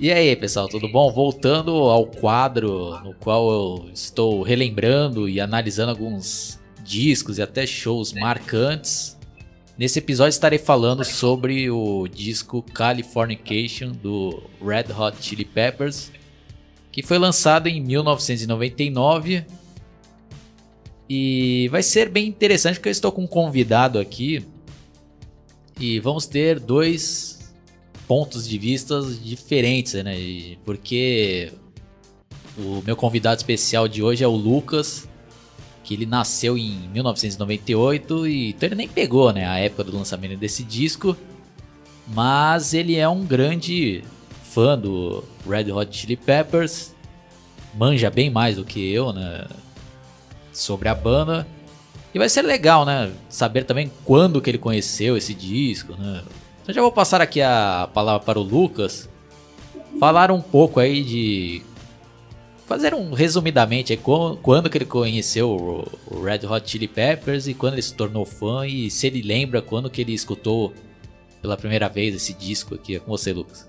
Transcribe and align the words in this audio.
E 0.00 0.12
aí, 0.12 0.36
pessoal, 0.36 0.68
tudo 0.68 0.88
bom? 0.88 1.10
Voltando 1.10 1.72
ao 1.72 2.06
quadro 2.06 3.00
no 3.02 3.14
qual 3.14 3.50
eu 3.50 3.90
estou 3.92 4.42
relembrando 4.42 5.28
e 5.28 5.40
analisando 5.40 5.90
alguns 5.90 6.60
discos 6.84 7.36
e 7.36 7.42
até 7.42 7.66
shows 7.66 8.12
marcantes. 8.12 9.18
Nesse 9.76 9.98
episódio 9.98 10.30
estarei 10.30 10.60
falando 10.60 11.04
sobre 11.04 11.68
o 11.68 12.06
disco 12.06 12.62
Californication 12.62 13.90
do 13.90 14.40
Red 14.64 14.92
Hot 14.96 15.16
Chili 15.20 15.44
Peppers, 15.44 16.12
que 16.92 17.02
foi 17.02 17.18
lançado 17.18 17.66
em 17.66 17.80
1999. 17.80 19.44
E 21.10 21.66
vai 21.72 21.82
ser 21.82 22.08
bem 22.08 22.28
interessante 22.28 22.76
porque 22.76 22.88
eu 22.88 22.92
estou 22.92 23.10
com 23.10 23.22
um 23.22 23.26
convidado 23.26 23.98
aqui 23.98 24.46
e 25.80 25.98
vamos 25.98 26.24
ter 26.24 26.60
dois 26.60 27.37
pontos 28.08 28.48
de 28.48 28.58
vistas 28.58 29.22
diferentes, 29.22 29.92
né? 30.02 30.16
Porque 30.64 31.52
o 32.56 32.82
meu 32.84 32.96
convidado 32.96 33.36
especial 33.36 33.86
de 33.86 34.02
hoje 34.02 34.24
é 34.24 34.26
o 34.26 34.34
Lucas, 34.34 35.06
que 35.84 35.94
ele 35.94 36.06
nasceu 36.06 36.58
em 36.58 36.88
1998 36.92 38.26
e 38.26 38.50
então 38.50 38.66
ele 38.66 38.74
nem 38.74 38.88
pegou, 38.88 39.32
né, 39.32 39.46
a 39.46 39.58
época 39.58 39.84
do 39.84 39.96
lançamento 39.96 40.36
desse 40.36 40.64
disco, 40.64 41.16
mas 42.08 42.74
ele 42.74 42.96
é 42.96 43.08
um 43.08 43.24
grande 43.24 44.02
fã 44.42 44.76
do 44.76 45.22
Red 45.48 45.70
Hot 45.70 45.96
Chili 45.96 46.16
Peppers, 46.16 46.94
manja 47.74 48.10
bem 48.10 48.28
mais 48.30 48.56
do 48.56 48.64
que 48.64 48.90
eu, 48.92 49.12
né, 49.12 49.46
sobre 50.52 50.88
a 50.88 50.94
banda. 50.94 51.46
E 52.12 52.18
vai 52.18 52.28
ser 52.28 52.42
legal, 52.42 52.84
né, 52.84 53.12
saber 53.28 53.64
também 53.64 53.92
quando 54.04 54.40
que 54.40 54.50
ele 54.50 54.58
conheceu 54.58 55.16
esse 55.16 55.34
disco, 55.34 55.94
né? 55.94 56.22
Então 56.68 56.74
já 56.74 56.82
vou 56.82 56.92
passar 56.92 57.22
aqui 57.22 57.40
a 57.40 57.88
palavra 57.94 58.22
para 58.26 58.38
o 58.38 58.42
Lucas. 58.42 59.08
Falar 59.98 60.30
um 60.30 60.42
pouco 60.42 60.78
aí 60.78 61.02
de. 61.02 61.62
Fazer 62.66 62.92
um 62.92 63.14
resumidamente 63.14 63.94
aí, 63.94 63.96
qu- 63.96 64.36
quando 64.42 64.68
que 64.68 64.76
ele 64.76 64.84
conheceu 64.84 65.48
o 65.50 65.86
o 66.14 66.22
Red 66.22 66.40
Hot 66.46 66.70
Chili 66.70 66.86
Peppers 66.86 67.48
e 67.48 67.54
quando 67.54 67.72
ele 67.72 67.80
se 67.82 67.94
tornou 67.94 68.26
fã 68.26 68.66
e 68.66 68.90
se 68.90 69.06
ele 69.06 69.22
lembra 69.22 69.62
quando 69.62 69.88
que 69.88 70.02
ele 70.02 70.12
escutou 70.12 70.74
pela 71.40 71.56
primeira 71.56 71.88
vez 71.88 72.14
esse 72.14 72.34
disco 72.34 72.74
aqui. 72.74 72.96
É 72.96 72.98
com 72.98 73.10
você, 73.10 73.32
Lucas. 73.32 73.66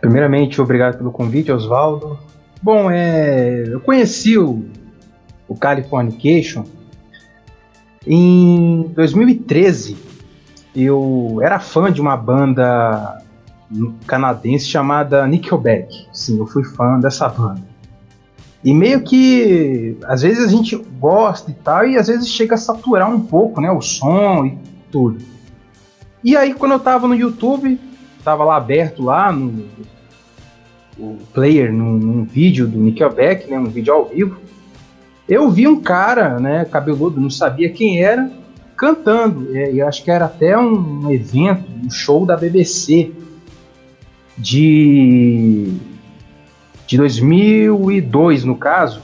Primeiramente, 0.00 0.60
obrigado 0.60 0.98
pelo 0.98 1.10
convite, 1.10 1.50
Oswaldo. 1.50 2.16
Bom, 2.62 2.88
é, 2.92 3.64
eu 3.66 3.80
conheci 3.80 4.38
o, 4.38 4.64
o 5.48 5.56
Californication 5.56 6.64
em 8.06 8.82
2013. 8.94 9.96
Eu 10.76 11.38
era 11.42 11.58
fã 11.58 11.90
de 11.90 12.02
uma 12.02 12.16
banda 12.18 13.22
canadense 14.06 14.66
chamada 14.66 15.26
Nickelback. 15.26 16.06
Sim, 16.12 16.38
eu 16.38 16.46
fui 16.46 16.62
fã 16.62 17.00
dessa 17.00 17.26
banda. 17.28 17.62
E 18.62 18.74
meio 18.74 19.02
que 19.02 19.96
às 20.04 20.20
vezes 20.20 20.44
a 20.44 20.48
gente 20.48 20.76
gosta 20.76 21.50
e 21.50 21.54
tal, 21.54 21.86
e 21.86 21.96
às 21.96 22.08
vezes 22.08 22.28
chega 22.28 22.56
a 22.56 22.58
saturar 22.58 23.10
um 23.10 23.20
pouco, 23.20 23.60
né, 23.60 23.70
o 23.70 23.80
som 23.80 24.44
e 24.44 24.58
tudo. 24.90 25.18
E 26.22 26.36
aí 26.36 26.52
quando 26.52 26.72
eu 26.72 26.80
tava 26.80 27.08
no 27.08 27.14
YouTube, 27.14 27.80
tava 28.22 28.44
lá 28.44 28.56
aberto 28.56 29.02
lá 29.02 29.32
no 29.32 29.64
o 30.98 31.18
player 31.32 31.72
num, 31.72 31.92
num 31.92 32.24
vídeo 32.24 32.66
do 32.66 32.78
Nickelback, 32.78 33.50
né, 33.50 33.58
um 33.58 33.66
vídeo 33.66 33.92
ao 33.92 34.06
vivo, 34.06 34.38
eu 35.28 35.50
vi 35.50 35.66
um 35.68 35.80
cara, 35.80 36.38
né, 36.40 36.64
cabeludo, 36.64 37.20
não 37.20 37.30
sabia 37.30 37.70
quem 37.70 38.02
era, 38.02 38.30
cantando. 38.76 39.56
É, 39.56 39.72
eu 39.72 39.86
acho 39.88 40.04
que 40.04 40.10
era 40.10 40.26
até 40.26 40.56
um 40.56 41.10
evento, 41.10 41.64
um 41.84 41.90
show 41.90 42.26
da 42.26 42.36
BBC 42.36 43.12
de 44.36 45.72
de 46.86 46.96
2002 46.96 48.44
no 48.44 48.56
caso. 48.56 49.02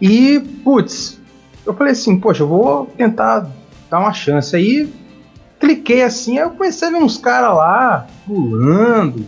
E 0.00 0.40
putz, 0.62 1.20
eu 1.64 1.74
falei 1.74 1.92
assim, 1.92 2.18
poxa, 2.18 2.42
eu 2.42 2.48
vou 2.48 2.86
tentar 2.86 3.50
dar 3.88 4.00
uma 4.00 4.12
chance. 4.12 4.54
Aí 4.54 4.92
cliquei 5.58 6.02
assim, 6.02 6.38
aí 6.38 6.44
eu 6.44 6.50
comecei 6.50 6.88
a 6.88 6.90
ver 6.90 6.98
uns 6.98 7.16
caras 7.16 7.54
lá 7.54 8.06
pulando, 8.26 9.24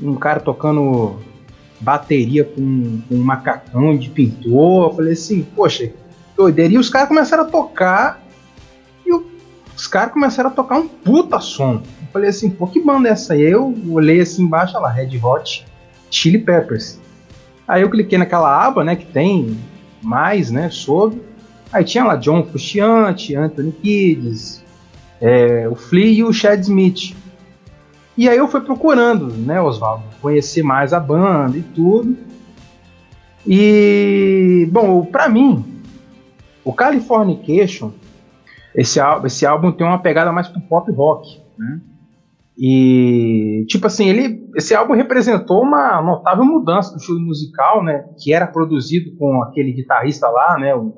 um 0.00 0.14
cara 0.14 0.40
tocando 0.40 1.18
bateria 1.80 2.44
com, 2.44 3.00
com 3.08 3.14
um 3.14 3.22
macacão 3.22 3.96
de 3.96 4.08
pintor. 4.08 4.90
Eu 4.90 4.96
falei 4.96 5.12
assim, 5.12 5.46
poxa, 5.54 5.92
doideira. 6.38 6.72
E 6.72 6.78
os 6.78 6.88
caras 6.88 7.08
começaram 7.08 7.42
a 7.42 7.46
tocar 7.46 8.22
e 9.04 9.12
os 9.76 9.86
caras 9.88 10.12
começaram 10.12 10.50
a 10.50 10.52
tocar 10.52 10.78
um 10.78 10.86
puta 10.86 11.40
som. 11.40 11.82
Eu 12.00 12.08
falei 12.12 12.30
assim, 12.30 12.48
pô, 12.48 12.66
que 12.68 12.80
banda 12.80 13.08
é 13.08 13.12
essa 13.12 13.34
aí? 13.34 13.42
Eu 13.42 13.76
olhei 13.90 14.20
assim 14.20 14.44
embaixo, 14.44 14.76
olha 14.76 14.84
lá, 14.84 14.92
Red 14.92 15.18
Hot 15.22 15.66
Chili 16.10 16.38
Peppers. 16.38 16.98
Aí 17.66 17.82
eu 17.82 17.90
cliquei 17.90 18.16
naquela 18.16 18.64
aba, 18.64 18.82
né, 18.84 18.96
que 18.96 19.04
tem 19.04 19.58
mais, 20.00 20.50
né, 20.50 20.70
sobre. 20.70 21.20
Aí 21.70 21.84
tinha 21.84 22.04
lá 22.04 22.16
John 22.16 22.44
Frusciante, 22.44 23.34
Anthony 23.34 23.72
Kiedis, 23.72 24.64
é, 25.20 25.68
o 25.68 25.74
Flea 25.74 26.20
e 26.20 26.24
o 26.24 26.32
Chad 26.32 26.60
Smith. 26.60 27.14
E 28.16 28.28
aí 28.28 28.38
eu 28.38 28.48
fui 28.48 28.60
procurando, 28.60 29.26
né, 29.26 29.60
Oswaldo, 29.60 30.04
conhecer 30.22 30.62
mais 30.62 30.92
a 30.92 31.00
banda 31.00 31.58
e 31.58 31.62
tudo. 31.62 32.16
E, 33.46 34.68
bom, 34.72 35.04
pra 35.04 35.28
mim, 35.28 35.77
o 36.68 36.72
Californication, 36.74 37.92
esse, 38.74 39.00
ál- 39.00 39.24
esse 39.24 39.46
álbum 39.46 39.72
tem 39.72 39.86
uma 39.86 39.98
pegada 40.02 40.30
mais 40.30 40.48
pro 40.48 40.60
pop 40.60 40.92
rock, 40.92 41.40
né? 41.58 41.80
E, 42.58 43.64
tipo 43.68 43.86
assim, 43.86 44.06
ele, 44.10 44.46
esse 44.54 44.74
álbum 44.74 44.92
representou 44.92 45.62
uma 45.62 46.02
notável 46.02 46.44
mudança 46.44 46.90
do 46.92 46.98
estilo 46.98 47.20
musical, 47.20 47.82
né? 47.82 48.04
Que 48.22 48.34
era 48.34 48.46
produzido 48.46 49.16
com 49.16 49.42
aquele 49.42 49.72
guitarrista 49.72 50.28
lá, 50.28 50.58
né? 50.58 50.74
O, 50.74 50.92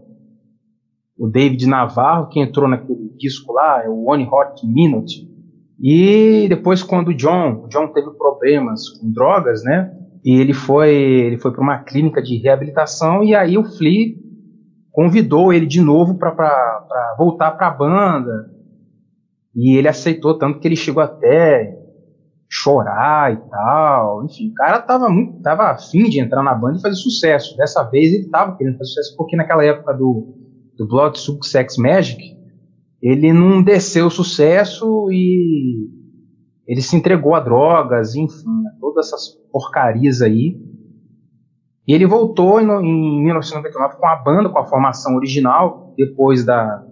o 1.17 1.29
David 1.29 1.65
Navarro, 1.69 2.29
que 2.29 2.41
entrou 2.41 2.67
naquele 2.69 3.09
disco 3.17 3.53
lá, 3.53 3.85
é 3.85 3.89
o 3.89 4.11
One 4.11 4.25
Hot 4.27 4.67
Minute. 4.67 5.29
E 5.81 6.47
depois, 6.49 6.83
quando 6.83 7.09
o 7.09 7.15
John, 7.15 7.63
o 7.63 7.69
John 7.69 7.87
teve 7.93 8.11
problemas 8.11 8.89
com 8.99 9.09
drogas, 9.13 9.63
né? 9.63 9.89
E 10.25 10.33
ele 10.41 10.53
foi, 10.53 10.91
ele 10.93 11.39
foi 11.39 11.53
para 11.53 11.63
uma 11.63 11.79
clínica 11.79 12.21
de 12.21 12.39
reabilitação 12.39 13.23
e 13.23 13.37
aí 13.37 13.57
o 13.57 13.65
Flea 13.65 14.17
convidou 15.01 15.51
ele 15.51 15.65
de 15.65 15.81
novo 15.81 16.19
para 16.19 17.15
voltar 17.17 17.53
para 17.53 17.69
a 17.69 17.71
banda. 17.71 18.51
E 19.57 19.75
ele 19.75 19.89
aceitou 19.89 20.37
tanto 20.37 20.61
que 20.61 20.69
ele 20.69 20.77
chegou 20.77 21.03
até 21.03 21.75
chorar 22.47 23.33
e 23.33 23.37
tal. 23.49 24.27
Enfim, 24.27 24.51
o 24.51 24.55
cara 24.55 24.79
tava 24.79 25.09
muito, 25.09 25.41
tava 25.41 25.71
afim 25.71 26.05
de 26.05 26.21
entrar 26.21 26.43
na 26.43 26.55
banda 26.55 26.77
e 26.77 26.83
fazer 26.83 26.97
sucesso. 26.97 27.57
Dessa 27.57 27.83
vez 27.85 28.13
ele 28.13 28.29
tava 28.29 28.55
querendo 28.59 28.77
fazer 28.77 28.91
sucesso 28.91 29.17
porque 29.17 29.37
naquela 29.37 29.65
época 29.65 29.95
do, 29.95 30.35
do 30.77 30.87
Blood 30.87 31.19
Suck 31.19 31.47
Sex 31.47 31.79
Magic 31.79 32.37
ele 33.01 33.33
não 33.33 33.63
desceu 33.63 34.09
o 34.09 34.11
sucesso 34.11 35.11
e 35.11 35.89
ele 36.67 36.83
se 36.83 36.95
entregou 36.95 37.35
a 37.35 37.41
drogas, 37.41 38.15
enfim, 38.15 38.65
todas 38.79 39.07
essas 39.07 39.29
porcarias 39.51 40.21
aí. 40.21 40.61
E 41.91 41.93
ele 41.93 42.07
voltou 42.07 42.61
em, 42.61 42.67
em 42.67 43.25
1999 43.25 43.97
com 43.97 44.07
a 44.07 44.15
banda, 44.15 44.49
com 44.49 44.61
a 44.61 44.65
formação 44.65 45.17
original, 45.17 45.93
depois 45.97 46.45
da, 46.45 46.85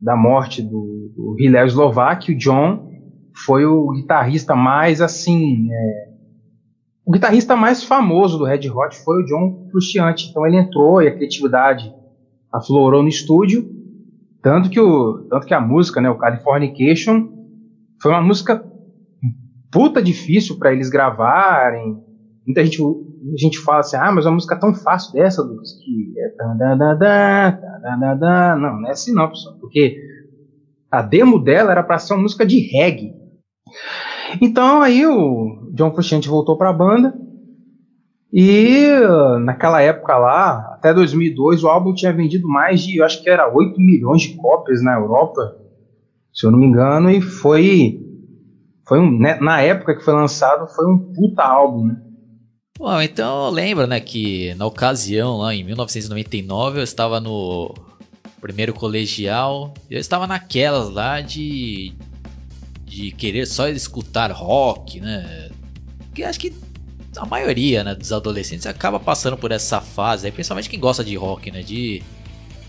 da 0.00 0.16
morte 0.16 0.62
do, 0.62 1.10
do 1.12 1.34
Hillel 1.40 1.66
Slovak, 1.66 2.30
o 2.30 2.38
John 2.38 2.88
foi 3.44 3.64
o 3.64 3.90
guitarrista 3.90 4.54
mais 4.54 5.00
assim. 5.00 5.66
É, 5.72 6.08
o 7.04 7.10
guitarrista 7.10 7.56
mais 7.56 7.82
famoso 7.82 8.38
do 8.38 8.44
Red 8.44 8.70
Hot 8.70 8.96
foi 9.04 9.24
o 9.24 9.26
John 9.26 9.66
Frusciante. 9.72 10.28
Então 10.30 10.46
ele 10.46 10.56
entrou 10.56 11.02
e 11.02 11.08
a 11.08 11.12
criatividade 11.12 11.92
aflorou 12.52 13.02
no 13.02 13.08
estúdio. 13.08 13.68
Tanto 14.40 14.70
que, 14.70 14.78
o, 14.78 15.26
tanto 15.28 15.48
que 15.48 15.54
a 15.54 15.60
música, 15.60 16.00
né, 16.00 16.08
o 16.08 16.16
Californication, 16.16 17.28
foi 18.00 18.12
uma 18.12 18.22
música 18.22 18.64
puta 19.72 20.00
difícil 20.00 20.60
para 20.60 20.72
eles 20.72 20.88
gravarem. 20.88 22.11
Muita 22.46 22.64
gente, 22.64 22.82
a 22.82 23.40
gente 23.40 23.58
fala 23.58 23.80
assim, 23.80 23.96
ah, 23.96 24.10
mas 24.12 24.26
uma 24.26 24.34
música 24.34 24.58
tão 24.58 24.74
fácil 24.74 25.12
dessa, 25.12 25.42
Lucas, 25.42 25.72
que 25.74 26.14
é. 26.18 26.34
Não, 28.56 28.80
não 28.80 28.88
é 28.88 28.90
assim 28.90 29.12
não, 29.12 29.28
pessoal. 29.28 29.56
Porque 29.60 29.96
a 30.90 31.02
demo 31.02 31.38
dela 31.38 31.70
era 31.70 31.82
para 31.82 31.98
ser 31.98 32.14
uma 32.14 32.22
música 32.22 32.44
de 32.44 32.58
reggae. 32.58 33.14
Então 34.40 34.82
aí 34.82 35.06
o 35.06 35.70
John 35.72 35.92
Frusciante 35.92 36.28
voltou 36.28 36.56
para 36.56 36.70
a 36.70 36.74
banda 36.74 37.14
e 38.32 38.88
naquela 39.40 39.82
época 39.82 40.16
lá, 40.16 40.72
até 40.74 40.94
2002, 40.94 41.62
o 41.62 41.68
álbum 41.68 41.92
tinha 41.92 42.12
vendido 42.14 42.48
mais 42.48 42.80
de, 42.80 42.96
eu 42.96 43.04
acho 43.04 43.22
que 43.22 43.28
era 43.28 43.52
8 43.52 43.78
milhões 43.78 44.22
de 44.22 44.36
cópias 44.36 44.82
na 44.82 44.94
Europa, 44.94 45.54
se 46.32 46.46
eu 46.46 46.50
não 46.50 46.58
me 46.58 46.64
engano, 46.64 47.10
e 47.10 47.20
foi, 47.20 48.00
foi 48.88 48.98
um, 49.00 49.18
né, 49.18 49.38
na 49.38 49.60
época 49.60 49.94
que 49.94 50.02
foi 50.02 50.14
lançado, 50.14 50.66
foi 50.74 50.86
um 50.86 51.12
puta 51.12 51.42
álbum, 51.42 51.88
né? 51.88 52.00
Bom, 52.82 53.00
então 53.00 53.48
lembra, 53.48 53.86
né, 53.86 54.00
que 54.00 54.56
na 54.56 54.66
ocasião, 54.66 55.36
lá 55.36 55.54
em 55.54 55.62
1999, 55.62 56.80
eu 56.80 56.82
estava 56.82 57.20
no 57.20 57.72
primeiro 58.40 58.74
colegial, 58.74 59.72
eu 59.88 60.00
estava 60.00 60.26
naquelas 60.26 60.90
lá 60.90 61.20
de 61.20 61.94
de 62.84 63.12
querer 63.12 63.46
só 63.46 63.68
escutar 63.68 64.32
rock, 64.32 64.98
né? 64.98 65.48
Que 66.12 66.24
acho 66.24 66.40
que 66.40 66.52
a 67.16 67.24
maioria 67.24 67.84
né, 67.84 67.94
dos 67.94 68.12
adolescentes 68.12 68.66
acaba 68.66 68.98
passando 68.98 69.36
por 69.36 69.52
essa 69.52 69.80
fase, 69.80 70.26
aí, 70.26 70.32
principalmente 70.32 70.68
quem 70.68 70.80
gosta 70.80 71.04
de 71.04 71.14
rock, 71.14 71.52
né? 71.52 71.62
De 71.62 72.02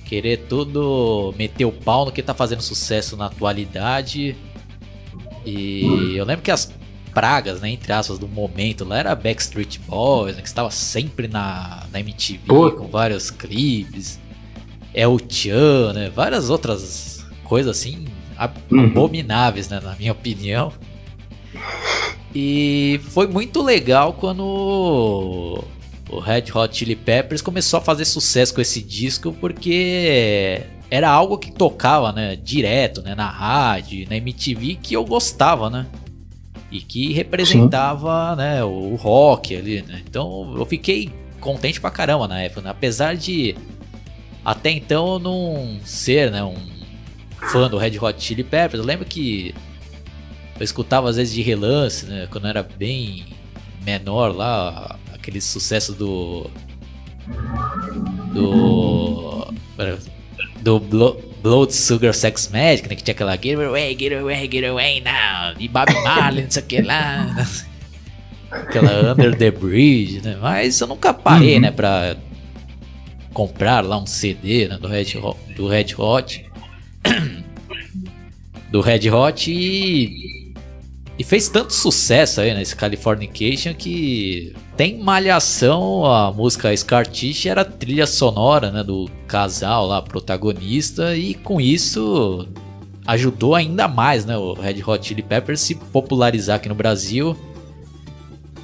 querer 0.05 0.45
tudo 0.47 1.33
meter 1.39 1.65
o 1.65 1.71
pau 1.71 2.05
no 2.05 2.11
que 2.11 2.21
tá 2.21 2.35
fazendo 2.35 2.61
sucesso 2.61 3.17
na 3.17 3.25
atualidade. 3.25 4.35
E 5.43 6.13
eu 6.15 6.23
lembro 6.23 6.43
que 6.43 6.51
as 6.51 6.71
pragas, 7.13 7.61
né, 7.61 7.69
entre 7.69 7.91
aspas, 7.93 8.17
do 8.17 8.27
momento 8.27 8.83
lá 8.83 8.97
era 8.97 9.15
Backstreet 9.15 9.79
Boys, 9.87 10.35
né, 10.35 10.41
que 10.41 10.47
estava 10.47 10.71
sempre 10.71 11.27
na, 11.27 11.85
na 11.91 11.99
MTV 11.99 12.47
com 12.47 12.87
vários 12.87 13.29
clipes. 13.29 14.19
É 14.93 15.07
o 15.07 15.17
Chan, 15.27 15.93
né? 15.93 16.11
Várias 16.13 16.51
outras 16.51 17.25
coisas 17.43 17.77
assim 17.77 18.05
uhum. 18.71 18.85
abomináveis, 18.85 19.69
né, 19.69 19.79
na 19.79 19.95
minha 19.95 20.11
opinião. 20.11 20.71
E 22.33 22.99
foi 23.09 23.27
muito 23.27 23.61
legal 23.61 24.13
quando 24.13 24.43
o 26.09 26.19
Red 26.19 26.45
Hot 26.53 26.75
Chili 26.75 26.95
Peppers 26.95 27.41
começou 27.41 27.79
a 27.79 27.81
fazer 27.81 28.05
sucesso 28.05 28.53
com 28.53 28.61
esse 28.61 28.81
disco, 28.81 29.33
porque 29.33 30.61
era 30.89 31.09
algo 31.09 31.37
que 31.37 31.51
tocava, 31.51 32.11
né, 32.11 32.35
direto, 32.35 33.01
né, 33.01 33.15
na 33.15 33.29
rádio, 33.29 34.07
na 34.09 34.15
MTV, 34.17 34.77
que 34.81 34.95
eu 34.95 35.03
gostava, 35.05 35.69
né? 35.69 35.87
E 36.73 36.81
que 36.81 37.13
representava, 37.13 38.31
Sim. 38.31 38.37
né, 38.37 38.63
o 38.63 38.95
rock 38.95 39.55
ali, 39.55 39.83
né? 39.83 40.01
Então 40.09 40.55
eu 40.57 40.65
fiquei 40.65 41.11
contente 41.39 41.79
pra 41.79 41.91
caramba 41.91 42.27
na 42.27 42.41
época, 42.41 42.61
né? 42.61 42.71
apesar 42.71 43.15
de 43.15 43.55
até 44.43 44.71
então 44.71 45.19
não 45.19 45.77
ser, 45.85 46.31
né, 46.31 46.43
um 46.43 46.55
fã 47.51 47.69
do 47.69 47.77
Red 47.77 47.99
Hot 47.99 48.19
Chili 48.19 48.43
Peppers. 48.43 48.79
Eu 48.79 48.85
lembro 48.85 49.05
que 49.05 49.53
eu 50.59 50.63
escutava 50.63 51.07
às 51.09 51.17
vezes 51.17 51.31
de 51.35 51.43
relance, 51.43 52.07
né? 52.07 52.27
Quando 52.31 52.45
eu 52.45 52.49
era 52.49 52.63
bem 52.63 53.25
menor 53.85 54.35
lá, 54.35 54.97
aquele 55.13 55.39
sucesso 55.39 55.93
do. 55.93 56.49
Do. 58.33 59.53
Do 60.61 60.79
Blood 61.43 61.73
Sugar 61.73 62.13
Sex 62.13 62.47
Magic, 62.47 62.87
né? 62.87 62.95
Que 62.95 63.03
tinha 63.03 63.13
aquela 63.13 63.35
Get 63.35 63.59
away, 63.59 63.97
get 63.99 64.13
away, 64.13 64.49
get 64.49 64.63
away 64.63 65.01
now. 65.01 65.53
E 65.59 65.67
Bob 65.67 65.93
Marley, 66.01 66.45
não 66.45 66.49
sei 66.51 66.63
o 66.63 66.65
que 66.65 66.81
lá. 66.81 67.35
Aquela 68.49 69.11
Under 69.11 69.35
the 69.35 69.51
Bridge, 69.51 70.21
né? 70.21 70.37
Mas 70.39 70.79
eu 70.79 70.87
nunca 70.87 71.13
parei, 71.13 71.55
uhum. 71.55 71.61
né? 71.61 71.71
Pra 71.71 72.15
comprar 73.33 73.83
lá 73.83 73.97
um 73.97 74.05
CD 74.05 74.67
né, 74.67 74.77
do, 74.77 74.87
Red 74.87 75.17
Hot, 75.21 75.37
do 75.55 75.67
Red 75.67 75.87
Hot. 75.97 76.45
do 78.71 78.79
Red 78.79 79.09
Hot 79.09 79.51
e, 79.51 80.42
e 81.17 81.23
fez 81.23 81.47
tanto 81.47 81.73
sucesso 81.73 82.41
aí 82.41 82.53
nesse 82.53 82.75
Californication 82.75 83.73
que 83.73 84.53
tem 84.75 84.97
malhação, 84.97 86.05
a 86.05 86.31
música 86.31 86.75
Scar 86.75 87.05
Tissue 87.05 87.49
era 87.49 87.63
trilha 87.63 88.07
sonora 88.07 88.71
né, 88.71 88.83
do 88.83 89.07
casal 89.27 89.85
lá, 89.85 90.01
protagonista, 90.01 91.15
e 91.15 91.35
com 91.35 91.61
isso 91.61 92.47
ajudou 93.05 93.53
ainda 93.53 93.87
mais 93.87 94.25
né, 94.25 94.35
o 94.37 94.53
Red 94.53 94.81
Hot 94.85 95.05
Chili 95.05 95.21
Peppers 95.21 95.61
se 95.61 95.75
popularizar 95.75 96.55
aqui 96.55 96.67
no 96.67 96.75
Brasil. 96.75 97.37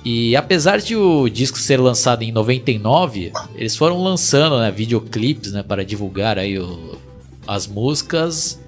E 0.04 0.36
apesar 0.36 0.80
de 0.80 0.96
o 0.96 1.30
disco 1.30 1.60
ser 1.60 1.80
lançado 1.80 2.24
em 2.24 2.32
99, 2.32 3.32
eles 3.54 3.76
foram 3.76 4.02
lançando 4.02 4.58
né, 4.60 4.72
videoclipes 4.72 5.52
né, 5.52 5.62
para 5.62 5.86
divulgar 5.86 6.40
aí 6.40 6.58
o, 6.58 6.98
as 7.46 7.68
músicas 7.68 8.60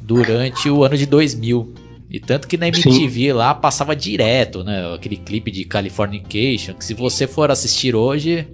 durante 0.00 0.68
o 0.68 0.82
ano 0.82 0.96
de 0.96 1.06
2000. 1.06 1.81
E 2.12 2.20
tanto 2.20 2.46
que 2.46 2.58
na 2.58 2.68
MTV 2.68 3.10
Sim. 3.10 3.32
lá 3.32 3.54
passava 3.54 3.96
direto, 3.96 4.62
né? 4.62 4.94
Aquele 4.94 5.16
clipe 5.16 5.50
de 5.50 5.64
Californication, 5.64 6.74
que 6.74 6.84
se 6.84 6.92
você 6.92 7.26
for 7.26 7.50
assistir 7.50 7.96
hoje, 7.96 8.46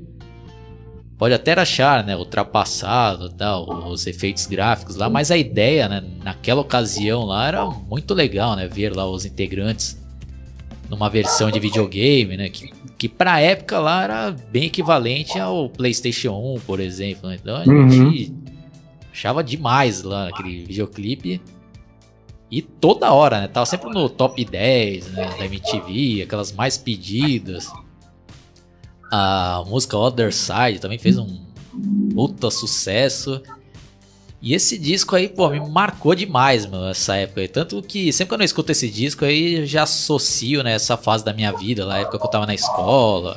pode 1.19 1.35
até 1.35 1.53
achar, 1.55 2.05
né? 2.05 2.17
Ultrapassado, 2.17 3.31
tal, 3.31 3.89
os 3.91 4.07
efeitos 4.07 4.47
gráficos 4.47 4.95
lá, 4.95 5.11
mas 5.11 5.33
a 5.33 5.37
ideia, 5.37 5.89
né? 5.89 6.05
Naquela 6.23 6.61
ocasião 6.61 7.25
lá 7.25 7.49
era 7.49 7.67
muito 7.67 8.15
legal, 8.15 8.55
né? 8.55 8.69
Ver 8.69 8.95
lá 8.95 9.11
os 9.11 9.25
integrantes 9.25 10.01
numa 10.89 11.11
versão 11.11 11.51
de 11.51 11.59
videogame, 11.59 12.37
né? 12.37 12.49
Que, 12.49 12.71
que 12.97 13.09
pra 13.09 13.41
época 13.41 13.81
lá 13.81 14.05
era 14.05 14.31
bem 14.31 14.67
equivalente 14.67 15.37
ao 15.37 15.69
PlayStation 15.69 16.55
1, 16.55 16.61
por 16.61 16.79
exemplo. 16.79 17.29
Né? 17.29 17.39
Então 17.43 17.57
a 17.57 17.65
uhum. 17.65 17.91
gente 17.91 18.33
Achava 19.19 19.43
demais 19.43 20.05
lá 20.05 20.29
aquele 20.29 20.65
videoclipe. 20.65 21.41
E 22.51 22.63
toda 22.63 23.13
hora, 23.13 23.43
né? 23.43 23.49
Tava 23.49 23.67
sempre 23.67 23.91
no 23.91 24.09
top 24.09 24.43
10 24.45 25.09
né, 25.09 25.35
da 25.39 25.45
MTV, 25.45 26.23
aquelas 26.23 26.53
mais 26.53 26.79
pedidas. 26.79 27.71
A 29.13 29.63
música 29.67 29.97
Other 29.97 30.33
Side 30.33 30.81
também 30.81 30.99
fez 30.99 31.19
um 31.19 31.41
puta 32.15 32.51
sucesso. 32.51 33.43
E 34.41 34.55
esse 34.55 34.79
disco 34.79 35.17
aí, 35.17 35.29
pô, 35.29 35.49
me 35.51 35.61
marcou 35.61 36.15
demais, 36.15 36.65
mano, 36.65 36.89
essa 36.89 37.17
época 37.17 37.41
aí. 37.41 37.49
Tanto 37.49 37.83
que 37.83 38.13
sempre 38.13 38.37
que 38.37 38.43
eu 38.43 38.45
escuto 38.45 38.73
esse 38.73 38.89
disco 38.89 39.25
aí, 39.25 39.67
já 39.67 39.83
associo, 39.83 40.63
né, 40.63 40.75
essa 40.75 40.97
fase 40.97 41.25
da 41.25 41.33
minha 41.33 41.53
vida, 41.53 41.85
lá, 41.85 41.99
época 41.99 42.19
que 42.19 42.25
eu 42.25 42.31
tava 42.31 42.47
na 42.47 42.55
escola. 42.55 43.37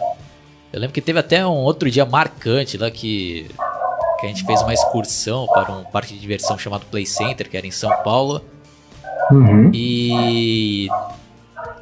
Eu 0.71 0.79
lembro 0.79 0.93
que 0.93 1.01
teve 1.01 1.19
até 1.19 1.45
um 1.45 1.57
outro 1.57 1.89
dia 1.91 2.05
marcante 2.05 2.77
lá 2.77 2.89
que 2.89 3.49
que 4.21 4.27
a 4.27 4.29
gente 4.29 4.45
fez 4.45 4.61
uma 4.61 4.73
excursão 4.73 5.47
para 5.47 5.71
um 5.73 5.83
parque 5.83 6.13
de 6.13 6.19
diversão 6.19 6.55
chamado 6.55 6.85
Play 6.85 7.07
Center, 7.07 7.49
que 7.49 7.57
era 7.57 7.65
em 7.65 7.71
São 7.71 7.91
Paulo. 8.03 8.45
Uhum. 9.31 9.71
E... 9.73 10.88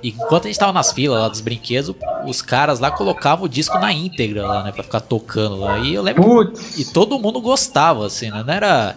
e 0.04 0.10
enquanto 0.10 0.46
a 0.46 0.48
gente 0.48 0.60
tava 0.60 0.74
nas 0.74 0.92
filas 0.92 1.20
lá 1.22 1.28
dos 1.28 1.42
brinquedos, 1.42 1.96
os 2.26 2.42
caras 2.42 2.80
lá 2.80 2.92
colocavam 2.92 3.46
o 3.46 3.50
disco 3.50 3.78
na 3.80 3.92
íntegra 3.92 4.46
lá, 4.46 4.64
né, 4.64 4.72
para 4.72 4.84
ficar 4.84 5.02
tocando 5.02 5.58
lá. 5.58 5.80
E 5.80 5.94
eu 5.94 6.02
lembro 6.02 6.52
que, 6.52 6.82
e 6.82 6.86
todo 6.86 7.20
mundo 7.20 7.42
gostava 7.42 8.06
assim, 8.06 8.30
né? 8.30 8.44
Não 8.46 8.54
era 8.54 8.96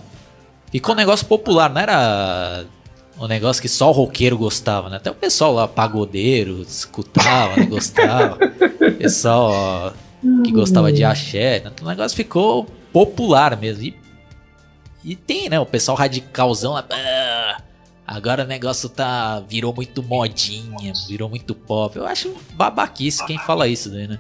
ficou 0.71 0.95
um 0.95 0.97
negócio 0.97 1.27
popular, 1.27 1.69
não 1.69 1.81
era 1.81 2.65
um 3.19 3.27
negócio 3.27 3.61
que 3.61 3.69
só 3.69 3.91
o 3.91 3.93
roqueiro 3.93 4.39
gostava, 4.39 4.89
né? 4.89 4.97
Até 4.97 5.11
o 5.11 5.15
pessoal 5.15 5.53
lá, 5.53 5.69
pagodeiro, 5.69 6.63
escutava, 6.63 7.57
né? 7.57 7.67
gostava. 7.67 8.39
pessoal 8.99 9.93
que 10.45 10.53
gostava 10.53 10.93
de 10.93 11.05
axé. 11.05 11.61
Né? 11.61 11.71
O 11.83 11.85
negócio 11.87 12.17
ficou 12.17 12.65
popular 12.93 13.57
mesmo. 13.57 13.85
E, 13.85 13.95
e 15.05 15.15
tem, 15.15 15.49
né? 15.49 15.61
O 15.61 15.67
pessoal 15.67 15.97
radicalzão 15.97 16.73
lá. 16.73 16.85
Agora 18.13 18.45
o 18.45 18.47
negócio 18.47 18.91
tá. 18.91 19.41
virou 19.41 19.75
muito 19.75 20.03
modinha, 20.03 20.93
virou 21.09 21.31
muito 21.31 21.55
pop. 21.55 21.97
Eu 21.97 22.07
acho 22.07 22.35
babaquice 22.53 23.25
quem 23.25 23.39
fala 23.39 23.67
isso 23.67 23.89
daí, 23.89 24.07
né? 24.07 24.19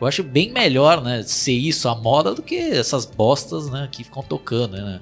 Eu 0.00 0.06
acho 0.06 0.24
bem 0.24 0.50
melhor, 0.50 1.00
né? 1.00 1.22
Ser 1.22 1.52
isso 1.52 1.88
a 1.88 1.94
moda 1.94 2.34
do 2.34 2.42
que 2.42 2.56
essas 2.56 3.06
bostas, 3.06 3.70
né? 3.70 3.88
Que 3.92 4.02
ficam 4.02 4.20
tocando, 4.20 4.72
né? 4.76 5.00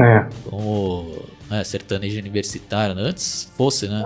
É. 0.00 0.26
Como 0.48 1.22
né, 1.50 1.62
sertanejo 1.64 2.18
universitário, 2.18 2.94
né? 2.94 3.02
Antes 3.02 3.52
fosse, 3.58 3.88
né? 3.88 4.02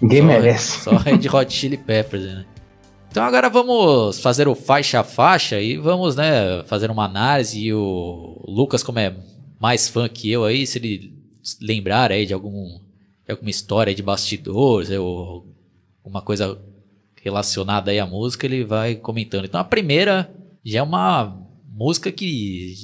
Ninguém 0.00 0.20
Só- 0.20 0.26
merece. 0.26 0.80
Só 0.82 0.90
Red 0.96 1.28
Hot 1.32 1.50
Chili 1.50 1.78
Peppers, 1.78 2.24
né? 2.24 2.44
Então 3.10 3.24
agora 3.24 3.48
vamos 3.48 4.20
fazer 4.20 4.48
o 4.48 4.54
faixa 4.54 5.00
a 5.00 5.04
faixa 5.04 5.58
e 5.60 5.78
vamos, 5.78 6.16
né, 6.16 6.62
fazer 6.66 6.90
uma 6.90 7.06
análise. 7.06 7.58
E 7.58 7.72
o 7.72 8.42
Lucas, 8.46 8.82
como 8.82 8.98
é 8.98 9.14
mais 9.58 9.88
fã 9.88 10.08
que 10.10 10.30
eu 10.30 10.44
aí, 10.44 10.66
se 10.66 10.78
ele 10.78 11.21
lembrar 11.60 12.10
aí 12.12 12.26
de 12.26 12.34
algum 12.34 12.78
de 13.24 13.30
alguma 13.30 13.50
história 13.50 13.94
de 13.94 14.02
bastidores 14.02 14.90
ou 14.90 15.46
alguma 16.04 16.20
coisa 16.22 16.58
relacionada 17.22 17.90
aí 17.92 18.00
à 18.00 18.06
música, 18.06 18.46
ele 18.46 18.64
vai 18.64 18.96
comentando. 18.96 19.44
Então 19.44 19.60
a 19.60 19.64
primeira 19.64 20.28
já 20.64 20.80
é 20.80 20.82
uma 20.82 21.36
música 21.72 22.10
que, 22.10 22.74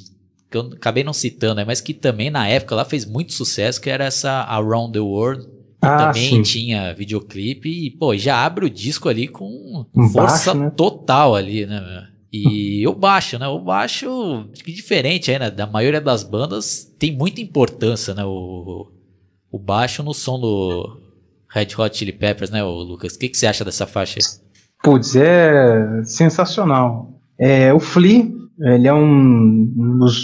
que 0.50 0.57
eu 0.57 0.71
acabei 0.73 1.03
não 1.03 1.12
citando, 1.12 1.57
né, 1.57 1.65
mas 1.65 1.81
que 1.81 1.93
também 1.93 2.31
na 2.31 2.47
época 2.47 2.75
lá 2.77 2.85
fez 2.85 3.05
muito 3.05 3.33
sucesso, 3.33 3.81
que 3.81 3.91
era 3.91 4.05
essa 4.05 4.31
Around 4.31 4.93
the 4.93 5.00
World. 5.00 5.45
que 5.45 5.50
Ah, 5.83 5.97
também 6.09 6.29
sim. 6.31 6.43
tinha 6.43 6.95
videoclipe 6.95 7.69
e, 7.69 7.91
pô, 7.91 8.17
já 8.17 8.45
abre 8.45 8.65
o 8.67 8.71
disco 8.71 9.09
ali 9.09 9.27
com 9.29 9.85
Um 9.95 10.09
força 10.09 10.53
baixo, 10.55 10.55
né? 10.55 10.71
total 10.77 11.35
ali, 11.35 11.67
né? 11.67 12.09
E 12.32 12.87
o 12.87 12.94
baixo, 12.94 13.38
né? 13.38 13.47
O 13.49 13.58
baixo, 13.58 14.44
diferente 14.66 15.30
aí, 15.30 15.38
né? 15.38 15.50
Da 15.50 15.66
maioria 15.66 16.00
das 16.00 16.23
bandas, 16.23 16.85
tem 16.99 17.16
muita 17.16 17.40
importância, 17.40 18.12
né? 18.14 18.25
O, 18.25 18.87
o 19.50 19.58
baixo 19.58 20.02
no 20.02 20.12
som 20.12 20.38
do 20.38 20.99
Red 21.49 21.68
Hot 21.78 21.97
Chili 21.97 22.12
Peppers, 22.12 22.50
né, 22.50 22.62
Lucas? 22.62 23.14
O 23.14 23.18
que, 23.18 23.28
que 23.30 23.37
você 23.37 23.47
acha 23.47 23.64
dessa 23.64 23.87
faixa 23.87 24.18
aí? 24.18 24.25
Putz, 24.82 25.16
é 25.16 26.02
sensacional. 26.04 27.18
É, 27.38 27.73
o 27.73 27.80
Flea, 27.80 28.26
ele 28.61 28.87
é 28.87 28.92
um, 28.94 29.73
um 29.76 29.99
dos 29.99 30.23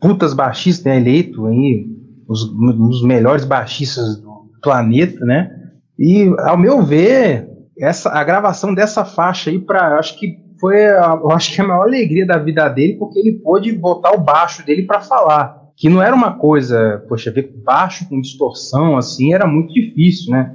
putas 0.00 0.32
baixistas, 0.32 0.84
né, 0.84 0.96
eleito 0.96 1.46
aí, 1.46 1.86
os- 2.26 2.44
um 2.50 2.88
dos 2.88 3.02
melhores 3.04 3.44
baixistas 3.44 4.16
do 4.20 4.50
planeta, 4.62 5.24
né? 5.24 5.50
E, 5.98 6.26
ao 6.40 6.56
meu 6.56 6.82
ver, 6.82 7.46
essa, 7.78 8.10
a 8.10 8.24
gravação 8.24 8.74
dessa 8.74 9.04
faixa 9.04 9.50
aí, 9.50 9.58
pra, 9.58 9.98
acho 9.98 10.18
que 10.18 10.38
foi 10.64 10.76
eu 10.76 11.30
acho 11.30 11.54
que 11.54 11.60
a 11.60 11.66
maior 11.66 11.82
alegria 11.82 12.24
da 12.24 12.38
vida 12.38 12.66
dele, 12.70 12.96
porque 12.98 13.18
ele 13.18 13.38
pôde 13.42 13.70
botar 13.72 14.12
o 14.12 14.18
baixo 14.20 14.64
dele 14.64 14.86
pra 14.86 14.98
falar. 14.98 15.52
Que 15.76 15.90
não 15.90 16.00
era 16.00 16.14
uma 16.14 16.32
coisa, 16.38 17.02
poxa, 17.06 17.30
ver 17.30 17.50
baixo 17.54 18.06
com 18.08 18.18
distorção, 18.18 18.96
assim, 18.96 19.34
era 19.34 19.46
muito 19.46 19.70
difícil, 19.74 20.32
né? 20.32 20.48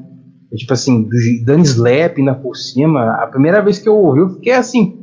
Tipo 0.55 0.73
assim, 0.73 1.03
do- 1.03 1.45
dando 1.45 1.63
slap 1.63 2.17
ainda 2.17 2.33
por 2.33 2.55
cima. 2.55 3.11
A 3.21 3.27
primeira 3.27 3.61
vez 3.61 3.77
que 3.77 3.87
eu 3.87 3.93
ouvi, 3.95 4.21
eu 4.21 4.29
fiquei 4.29 4.53
assim, 4.53 4.95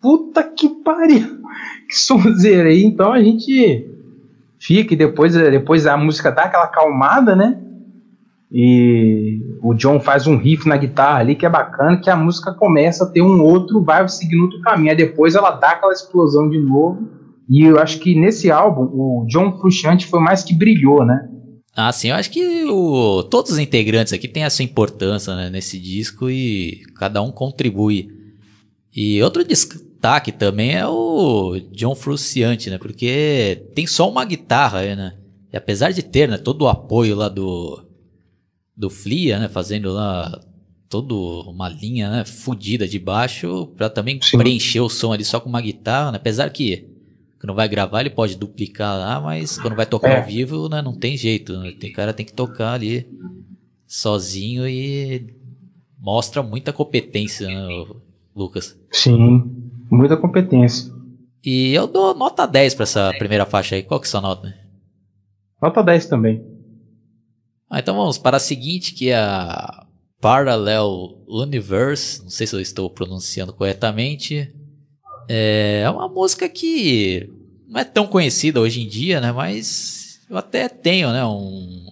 puta 0.00 0.44
que 0.44 0.68
pariu, 0.84 1.26
que 1.88 1.96
sonzeira 1.96 2.68
aí. 2.68 2.84
Então 2.84 3.12
a 3.12 3.20
gente 3.20 3.84
fica 4.60 4.94
e 4.94 4.96
depois, 4.96 5.34
depois 5.34 5.86
a 5.86 5.96
música 5.96 6.30
dá 6.30 6.44
aquela 6.44 6.64
acalmada, 6.64 7.34
né? 7.34 7.56
E 8.52 9.41
o 9.62 9.74
John 9.74 10.00
faz 10.00 10.26
um 10.26 10.36
riff 10.36 10.68
na 10.68 10.76
guitarra 10.76 11.20
ali 11.20 11.36
que 11.36 11.46
é 11.46 11.48
bacana, 11.48 12.00
que 12.00 12.10
a 12.10 12.16
música 12.16 12.52
começa 12.52 13.04
a 13.04 13.06
ter 13.06 13.22
um 13.22 13.40
outro, 13.40 13.80
vai 13.80 14.06
seguindo 14.08 14.42
outro 14.42 14.60
caminho. 14.60 14.90
Aí 14.90 14.96
depois 14.96 15.36
ela 15.36 15.52
dá 15.52 15.70
aquela 15.70 15.92
explosão 15.92 16.50
de 16.50 16.58
novo. 16.58 17.08
E 17.48 17.62
eu 17.62 17.78
acho 17.78 18.00
que 18.00 18.18
nesse 18.18 18.50
álbum, 18.50 18.82
o 18.92 19.24
John 19.28 19.56
Frusciante 19.58 20.06
foi 20.06 20.18
mais 20.18 20.42
que 20.42 20.52
brilhou, 20.52 21.04
né? 21.04 21.28
Ah, 21.76 21.92
sim, 21.92 22.08
eu 22.08 22.16
acho 22.16 22.30
que 22.30 22.64
o, 22.64 23.22
todos 23.22 23.52
os 23.52 23.58
integrantes 23.58 24.12
aqui 24.12 24.26
têm 24.26 24.44
a 24.44 24.50
sua 24.50 24.64
importância 24.64 25.34
né, 25.36 25.48
nesse 25.48 25.78
disco 25.78 26.28
e 26.28 26.82
cada 26.98 27.22
um 27.22 27.30
contribui. 27.30 28.08
E 28.94 29.22
outro 29.22 29.44
destaque 29.44 30.32
também 30.32 30.74
é 30.74 30.86
o 30.86 31.58
John 31.72 31.94
Frusciante, 31.94 32.68
né? 32.68 32.78
Porque 32.78 33.68
tem 33.74 33.86
só 33.86 34.10
uma 34.10 34.24
guitarra 34.24 34.82
né? 34.96 35.14
E 35.52 35.56
apesar 35.56 35.92
de 35.92 36.02
ter 36.02 36.28
né, 36.28 36.36
todo 36.36 36.62
o 36.62 36.68
apoio 36.68 37.14
lá 37.14 37.28
do, 37.28 37.80
do 38.76 38.88
Flia, 38.90 39.38
né? 39.38 39.48
Fazendo 39.48 39.92
lá 39.92 40.40
toda 40.88 41.14
uma 41.50 41.68
linha 41.68 42.10
né, 42.10 42.24
fodida 42.24 42.86
de 42.86 42.98
baixo 42.98 43.68
pra 43.76 43.88
também 43.88 44.20
Sim. 44.20 44.36
preencher 44.36 44.80
o 44.80 44.90
som 44.90 45.12
ali 45.12 45.24
só 45.24 45.40
com 45.40 45.48
uma 45.48 45.60
guitarra, 45.60 46.12
né? 46.12 46.16
Apesar 46.18 46.50
que 46.50 46.86
quando 47.40 47.54
vai 47.54 47.66
gravar 47.68 48.00
ele 48.00 48.10
pode 48.10 48.36
duplicar 48.36 48.98
lá, 48.98 49.20
mas 49.20 49.58
quando 49.58 49.74
vai 49.74 49.86
tocar 49.86 50.10
É. 50.10 50.20
ao 50.20 50.26
vivo, 50.26 50.68
né, 50.68 50.82
não 50.82 50.92
tem 50.92 51.16
jeito. 51.16 51.58
Né? 51.58 51.72
Tem 51.72 51.90
cara 51.92 52.12
tem 52.12 52.26
que 52.26 52.32
tocar 52.34 52.74
ali 52.74 53.08
sozinho 53.86 54.68
e 54.68 55.34
mostra 55.98 56.42
muita 56.42 56.72
competência, 56.72 57.46
né, 57.48 57.66
o 57.66 57.96
Lucas. 58.36 58.78
Sim, 58.90 59.50
muita 59.90 60.16
competência. 60.16 60.92
E 61.44 61.72
eu 61.72 61.86
dou 61.86 62.14
nota 62.14 62.46
10 62.46 62.74
pra 62.74 62.82
essa 62.84 63.12
primeira 63.18 63.44
faixa 63.46 63.74
aí. 63.76 63.82
Qual 63.82 63.98
que 63.98 64.06
é 64.06 64.08
a 64.08 64.10
sua 64.10 64.20
nota? 64.20 64.54
Nota 65.60 65.82
10 65.82 66.06
também. 66.06 66.44
Ah, 67.72 67.78
então 67.78 67.96
vamos 67.96 68.18
para 68.18 68.36
a 68.36 68.40
seguinte, 68.40 68.92
que 68.92 69.08
é 69.08 69.16
a 69.16 69.86
Parallel 70.20 71.24
Universe. 71.26 72.22
Não 72.22 72.28
sei 72.28 72.46
se 72.46 72.54
eu 72.54 72.60
estou 72.60 72.90
pronunciando 72.90 73.54
corretamente. 73.54 74.52
É 75.26 75.88
uma 75.88 76.06
música 76.06 76.46
que 76.50 77.30
não 77.66 77.80
é 77.80 77.84
tão 77.84 78.06
conhecida 78.06 78.60
hoje 78.60 78.82
em 78.82 78.86
dia, 78.86 79.22
né? 79.22 79.32
Mas 79.32 80.20
eu 80.28 80.36
até 80.36 80.68
tenho, 80.68 81.10
né? 81.12 81.24
Um, 81.24 81.86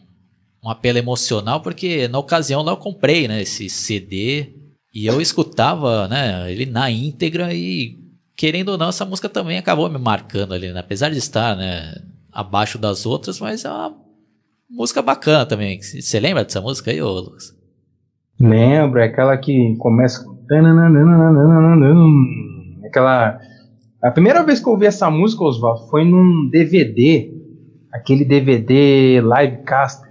um 0.62 0.68
apelo 0.68 0.98
emocional, 0.98 1.62
porque 1.62 2.06
na 2.08 2.18
ocasião 2.18 2.60
lá 2.60 2.72
eu 2.72 2.76
comprei, 2.76 3.26
né? 3.26 3.40
Esse 3.40 3.70
CD 3.70 4.52
e 4.92 5.06
eu 5.06 5.18
escutava, 5.18 6.06
né? 6.08 6.52
Ele 6.52 6.66
na 6.66 6.90
íntegra 6.90 7.54
e 7.54 7.98
querendo 8.36 8.68
ou 8.68 8.76
não, 8.76 8.90
essa 8.90 9.06
música 9.06 9.30
também 9.30 9.56
acabou 9.56 9.88
me 9.88 9.98
marcando 9.98 10.52
ali, 10.52 10.70
né? 10.74 10.80
Apesar 10.80 11.08
de 11.08 11.16
estar, 11.16 11.56
né? 11.56 11.94
Abaixo 12.30 12.76
das 12.76 13.06
outras, 13.06 13.40
mas 13.40 13.64
é 13.64 13.70
uma 13.70 13.99
música 14.70 15.02
bacana 15.02 15.44
também. 15.44 15.80
Você 15.82 16.20
lembra 16.20 16.44
dessa 16.44 16.60
música 16.60 16.90
aí, 16.90 17.02
ô 17.02 17.10
Lucas? 17.10 17.54
Lembro, 18.38 19.00
é 19.00 19.04
aquela 19.04 19.36
que 19.36 19.76
começa 19.76 20.24
com. 20.24 20.38
Aquela. 22.86 23.38
A 24.02 24.10
primeira 24.10 24.42
vez 24.42 24.60
que 24.60 24.66
eu 24.66 24.72
ouvi 24.72 24.86
essa 24.86 25.10
música, 25.10 25.44
Oswaldo, 25.44 25.88
foi 25.88 26.04
num 26.04 26.48
DVD, 26.48 27.30
aquele 27.92 28.24
DVD 28.24 29.20
Livecast. 29.20 30.08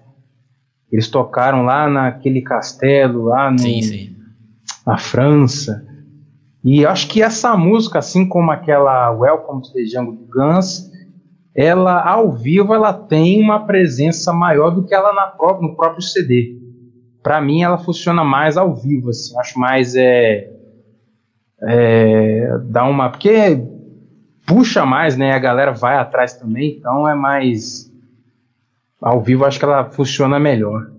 Eles 0.91 1.07
tocaram 1.07 1.63
lá 1.63 1.89
naquele 1.89 2.41
castelo, 2.41 3.25
lá 3.25 3.51
no, 3.51 3.59
Sim, 3.59 3.81
sim. 3.81 4.15
na 4.85 4.97
França. 4.97 5.85
E 6.63 6.85
acho 6.85 7.07
que 7.07 7.21
essa 7.21 7.55
música, 7.55 7.99
assim 7.99 8.27
como 8.27 8.51
aquela 8.51 9.11
Welcome 9.11 9.61
to 9.63 9.71
the 9.73 9.85
Jungle 9.85 10.27
Guns, 10.31 10.91
ela 11.61 12.01
ao 12.01 12.31
vivo 12.31 12.73
ela 12.73 12.93
tem 12.93 13.41
uma 13.43 13.65
presença 13.65 14.31
maior 14.31 14.69
do 14.69 14.85
que 14.85 14.93
ela 14.95 15.11
na 15.13 15.27
pró- 15.27 15.59
no 15.61 15.75
próprio 15.75 16.01
CD. 16.01 16.57
Pra 17.21 17.41
mim 17.41 17.63
ela 17.63 17.77
funciona 17.77 18.23
mais 18.23 18.55
ao 18.55 18.73
vivo, 18.73 19.09
assim, 19.09 19.37
acho 19.37 19.59
mais 19.59 19.93
é, 19.93 20.49
é 21.63 22.57
dá 22.69 22.85
uma 22.85 23.09
porque 23.09 23.61
puxa 24.47 24.85
mais, 24.85 25.17
né? 25.17 25.33
A 25.33 25.39
galera 25.39 25.73
vai 25.73 25.97
atrás 25.97 26.33
também, 26.33 26.77
então 26.77 27.05
é 27.07 27.13
mais 27.13 27.91
ao 29.01 29.21
vivo 29.21 29.43
acho 29.43 29.59
que 29.59 29.65
ela 29.65 29.83
funciona 29.91 30.39
melhor. 30.39 30.89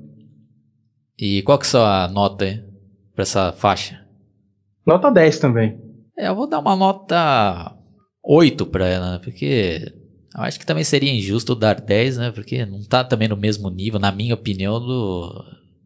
E 1.18 1.40
qual 1.42 1.58
que 1.58 1.64
é 1.64 1.68
a 1.68 1.70
sua 1.70 2.08
nota 2.08 2.44
aí 2.44 2.62
pra 3.14 3.22
essa 3.22 3.50
faixa? 3.52 3.98
Nota 4.86 5.10
10 5.10 5.38
também. 5.38 5.80
É, 6.18 6.28
eu 6.28 6.34
vou 6.34 6.46
dar 6.46 6.58
uma 6.58 6.76
nota 6.76 7.74
8 8.22 8.66
pra 8.66 8.86
ela? 8.86 9.18
Porque 9.22 9.99
eu 10.34 10.42
acho 10.42 10.58
que 10.58 10.66
também 10.66 10.84
seria 10.84 11.12
injusto 11.12 11.54
dar 11.54 11.80
10, 11.80 12.18
né? 12.18 12.30
Porque 12.30 12.64
não 12.64 12.82
tá 12.84 13.02
também 13.02 13.28
no 13.28 13.36
mesmo 13.36 13.68
nível, 13.68 13.98
na 13.98 14.12
minha 14.12 14.34
opinião, 14.34 14.78
do, 14.78 15.44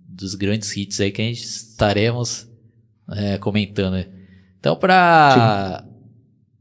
dos 0.08 0.34
grandes 0.34 0.76
hits 0.76 1.00
aí 1.00 1.10
que 1.10 1.22
a 1.22 1.24
gente 1.24 1.42
estaremos 1.42 2.48
é, 3.10 3.38
comentando. 3.38 3.94
né? 3.94 4.06
Então, 4.58 4.76
pra 4.76 5.84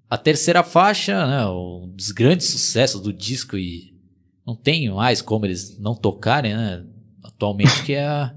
a 0.09 0.17
terceira 0.17 0.63
faixa, 0.63 1.25
né? 1.25 1.45
Um 1.47 1.91
dos 1.95 2.11
grandes 2.11 2.47
sucessos 2.47 3.01
do 3.01 3.11
disco 3.11 3.57
e 3.57 3.93
não 4.45 4.55
tem 4.55 4.89
mais 4.91 5.21
como 5.21 5.45
eles 5.45 5.79
não 5.79 5.95
tocarem, 5.95 6.55
né? 6.55 6.85
Atualmente, 7.23 7.83
que 7.83 7.93
é 7.93 8.05
a 8.05 8.33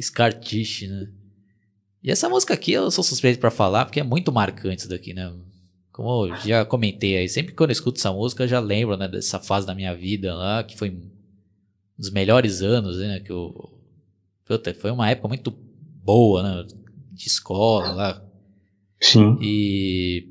Scar 0.00 0.32
Tissue, 0.32 0.88
né? 0.88 1.08
E 2.02 2.10
essa 2.10 2.28
música 2.28 2.54
aqui 2.54 2.72
eu 2.72 2.90
sou 2.90 3.04
suspeito 3.04 3.38
pra 3.38 3.50
falar 3.50 3.84
porque 3.84 4.00
é 4.00 4.04
muito 4.04 4.32
marcante 4.32 4.80
isso 4.82 4.88
daqui, 4.88 5.12
né? 5.12 5.30
Como 5.96 6.26
eu 6.26 6.36
já 6.36 6.62
comentei 6.62 7.16
aí, 7.16 7.26
sempre 7.26 7.54
que 7.54 7.62
eu 7.62 7.70
escuto 7.70 7.98
essa 7.98 8.12
música 8.12 8.44
eu 8.44 8.48
já 8.48 8.60
lembro, 8.60 8.98
né, 8.98 9.08
dessa 9.08 9.40
fase 9.40 9.66
da 9.66 9.74
minha 9.74 9.96
vida 9.96 10.34
lá, 10.34 10.62
que 10.62 10.76
foi 10.76 10.90
um 10.90 11.00
dos 11.96 12.10
melhores 12.10 12.60
anos, 12.60 12.98
né, 12.98 13.18
que 13.20 13.32
eu... 13.32 13.80
Puta, 14.44 14.74
foi 14.74 14.90
uma 14.90 15.08
época 15.08 15.28
muito 15.28 15.50
boa, 15.50 16.42
né, 16.42 16.66
de 17.12 17.26
escola 17.26 17.92
lá. 17.92 18.22
Sim. 19.00 19.38
E... 19.40 20.28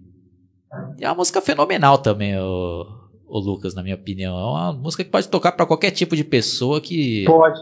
e 0.99 1.03
é 1.03 1.09
uma 1.09 1.15
música 1.15 1.41
fenomenal 1.41 1.97
também, 1.97 2.37
o, 2.37 2.85
o 3.25 3.39
Lucas, 3.39 3.73
na 3.73 3.81
minha 3.81 3.95
opinião. 3.95 4.37
É 4.37 4.43
uma 4.43 4.71
música 4.71 5.03
que 5.03 5.09
pode 5.09 5.27
tocar 5.29 5.53
pra 5.53 5.65
qualquer 5.65 5.89
tipo 5.89 6.15
de 6.15 6.23
pessoa 6.23 6.79
que... 6.79 7.25
Pode. 7.25 7.59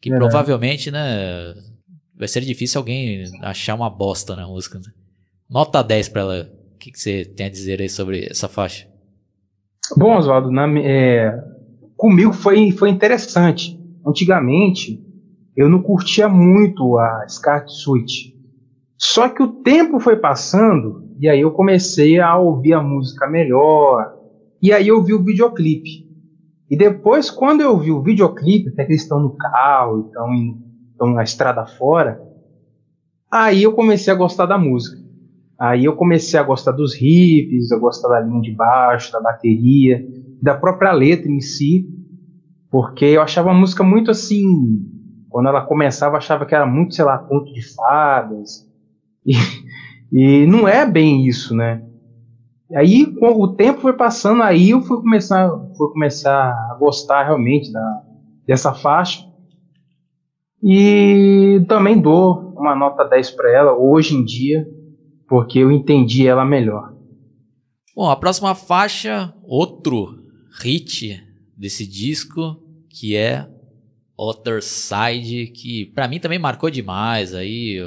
Que 0.00 0.10
Verdade. 0.10 0.30
provavelmente, 0.30 0.92
né, 0.92 1.56
vai 2.14 2.28
ser 2.28 2.42
difícil 2.42 2.78
alguém 2.78 3.24
achar 3.42 3.74
uma 3.74 3.90
bosta 3.90 4.36
na 4.36 4.46
música. 4.46 4.78
né? 4.78 4.92
Nota 5.50 5.82
10 5.82 6.08
pra 6.10 6.20
ela. 6.22 6.53
Que, 6.84 6.92
que 6.92 7.00
você 7.00 7.24
tem 7.24 7.46
a 7.46 7.50
dizer 7.50 7.80
aí 7.80 7.88
sobre 7.88 8.26
essa 8.30 8.46
faixa? 8.46 8.86
Bom, 9.96 10.18
Oswaldo, 10.18 10.50
é, 10.80 11.42
comigo 11.96 12.30
foi, 12.30 12.72
foi 12.72 12.90
interessante. 12.90 13.80
Antigamente, 14.06 15.02
eu 15.56 15.70
não 15.70 15.80
curtia 15.80 16.28
muito 16.28 16.98
a 16.98 17.26
Scarlet 17.26 17.72
Suite. 17.72 18.38
Só 18.98 19.30
que 19.30 19.42
o 19.42 19.62
tempo 19.62 19.98
foi 19.98 20.16
passando 20.16 21.08
e 21.18 21.26
aí 21.26 21.40
eu 21.40 21.52
comecei 21.52 22.20
a 22.20 22.36
ouvir 22.36 22.74
a 22.74 22.82
música 22.82 23.26
melhor. 23.26 24.18
E 24.60 24.70
aí 24.70 24.86
eu 24.86 25.02
vi 25.02 25.14
o 25.14 25.24
videoclipe. 25.24 26.06
E 26.68 26.76
depois, 26.76 27.30
quando 27.30 27.62
eu 27.62 27.78
vi 27.78 27.92
o 27.92 28.02
videoclipe, 28.02 28.68
até 28.68 28.84
que 28.84 28.92
eles 28.92 29.02
estão 29.02 29.20
no 29.20 29.34
carro, 29.38 30.08
estão, 30.08 30.34
estão 30.92 31.14
na 31.14 31.22
estrada 31.22 31.64
fora, 31.64 32.20
aí 33.30 33.62
eu 33.62 33.72
comecei 33.72 34.12
a 34.12 34.16
gostar 34.16 34.44
da 34.44 34.58
música. 34.58 35.03
Aí 35.58 35.84
eu 35.84 35.94
comecei 35.94 36.38
a 36.38 36.42
gostar 36.42 36.72
dos 36.72 36.94
riffs, 36.94 37.70
a 37.70 37.78
gostar 37.78 38.08
da 38.08 38.20
linha 38.20 38.40
de 38.40 38.52
baixo, 38.52 39.12
da 39.12 39.20
bateria, 39.20 40.04
da 40.42 40.54
própria 40.54 40.92
letra 40.92 41.30
em 41.30 41.40
si, 41.40 41.86
porque 42.70 43.04
eu 43.04 43.22
achava 43.22 43.50
a 43.50 43.54
música 43.54 43.84
muito 43.84 44.10
assim. 44.10 44.44
Quando 45.28 45.48
ela 45.48 45.62
começava, 45.62 46.14
eu 46.14 46.18
achava 46.18 46.44
que 46.44 46.54
era 46.54 46.66
muito, 46.66 46.94
sei 46.94 47.04
lá, 47.04 47.18
conto 47.18 47.52
de 47.52 47.62
fadas. 47.74 48.64
E, 50.12 50.42
e 50.42 50.46
não 50.46 50.68
é 50.68 50.86
bem 50.86 51.26
isso, 51.26 51.56
né? 51.56 51.82
Aí, 52.76 53.06
o 53.20 53.48
tempo 53.48 53.80
foi 53.80 53.94
passando, 53.94 54.42
aí 54.42 54.70
eu 54.70 54.80
fui 54.82 54.98
começar, 54.98 55.48
fui 55.76 55.92
começar 55.92 56.50
a 56.50 56.76
gostar 56.78 57.24
realmente 57.24 57.72
da, 57.72 58.02
dessa 58.46 58.72
faixa. 58.72 59.18
E 60.62 61.64
também 61.68 62.00
dou 62.00 62.54
uma 62.56 62.74
nota 62.74 63.04
10 63.04 63.30
para 63.32 63.50
ela 63.50 63.72
hoje 63.76 64.14
em 64.14 64.24
dia, 64.24 64.66
porque 65.28 65.58
eu 65.58 65.72
entendi 65.72 66.26
ela 66.26 66.44
melhor. 66.44 66.94
Bom, 67.94 68.10
a 68.10 68.16
próxima 68.16 68.54
faixa, 68.54 69.32
outro 69.42 70.24
hit 70.60 71.22
desse 71.56 71.86
disco, 71.86 72.60
que 72.88 73.16
é 73.16 73.48
Other 74.16 74.62
Side, 74.62 75.48
que 75.48 75.86
para 75.86 76.08
mim 76.08 76.18
também 76.18 76.38
marcou 76.38 76.70
demais 76.70 77.34
aí, 77.34 77.78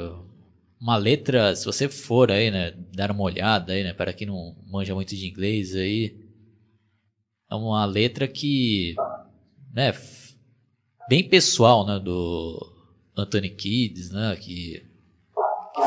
uma 0.80 0.96
letra, 0.96 1.54
se 1.54 1.64
você 1.64 1.88
for 1.88 2.30
aí, 2.30 2.50
né, 2.50 2.72
dar 2.94 3.10
uma 3.10 3.22
olhada 3.22 3.72
aí, 3.72 3.82
né, 3.82 3.92
para 3.92 4.12
quem 4.12 4.26
não 4.26 4.56
manja 4.66 4.94
muito 4.94 5.14
de 5.14 5.28
inglês 5.28 5.74
aí, 5.74 6.16
é 7.50 7.54
uma 7.54 7.84
letra 7.84 8.28
que, 8.28 8.94
né, 9.74 9.92
bem 11.08 11.28
pessoal, 11.28 11.86
né, 11.86 11.98
do 11.98 12.58
Anthony 13.16 13.50
Kidd, 13.50 14.12
né, 14.12 14.36
que, 14.36 14.87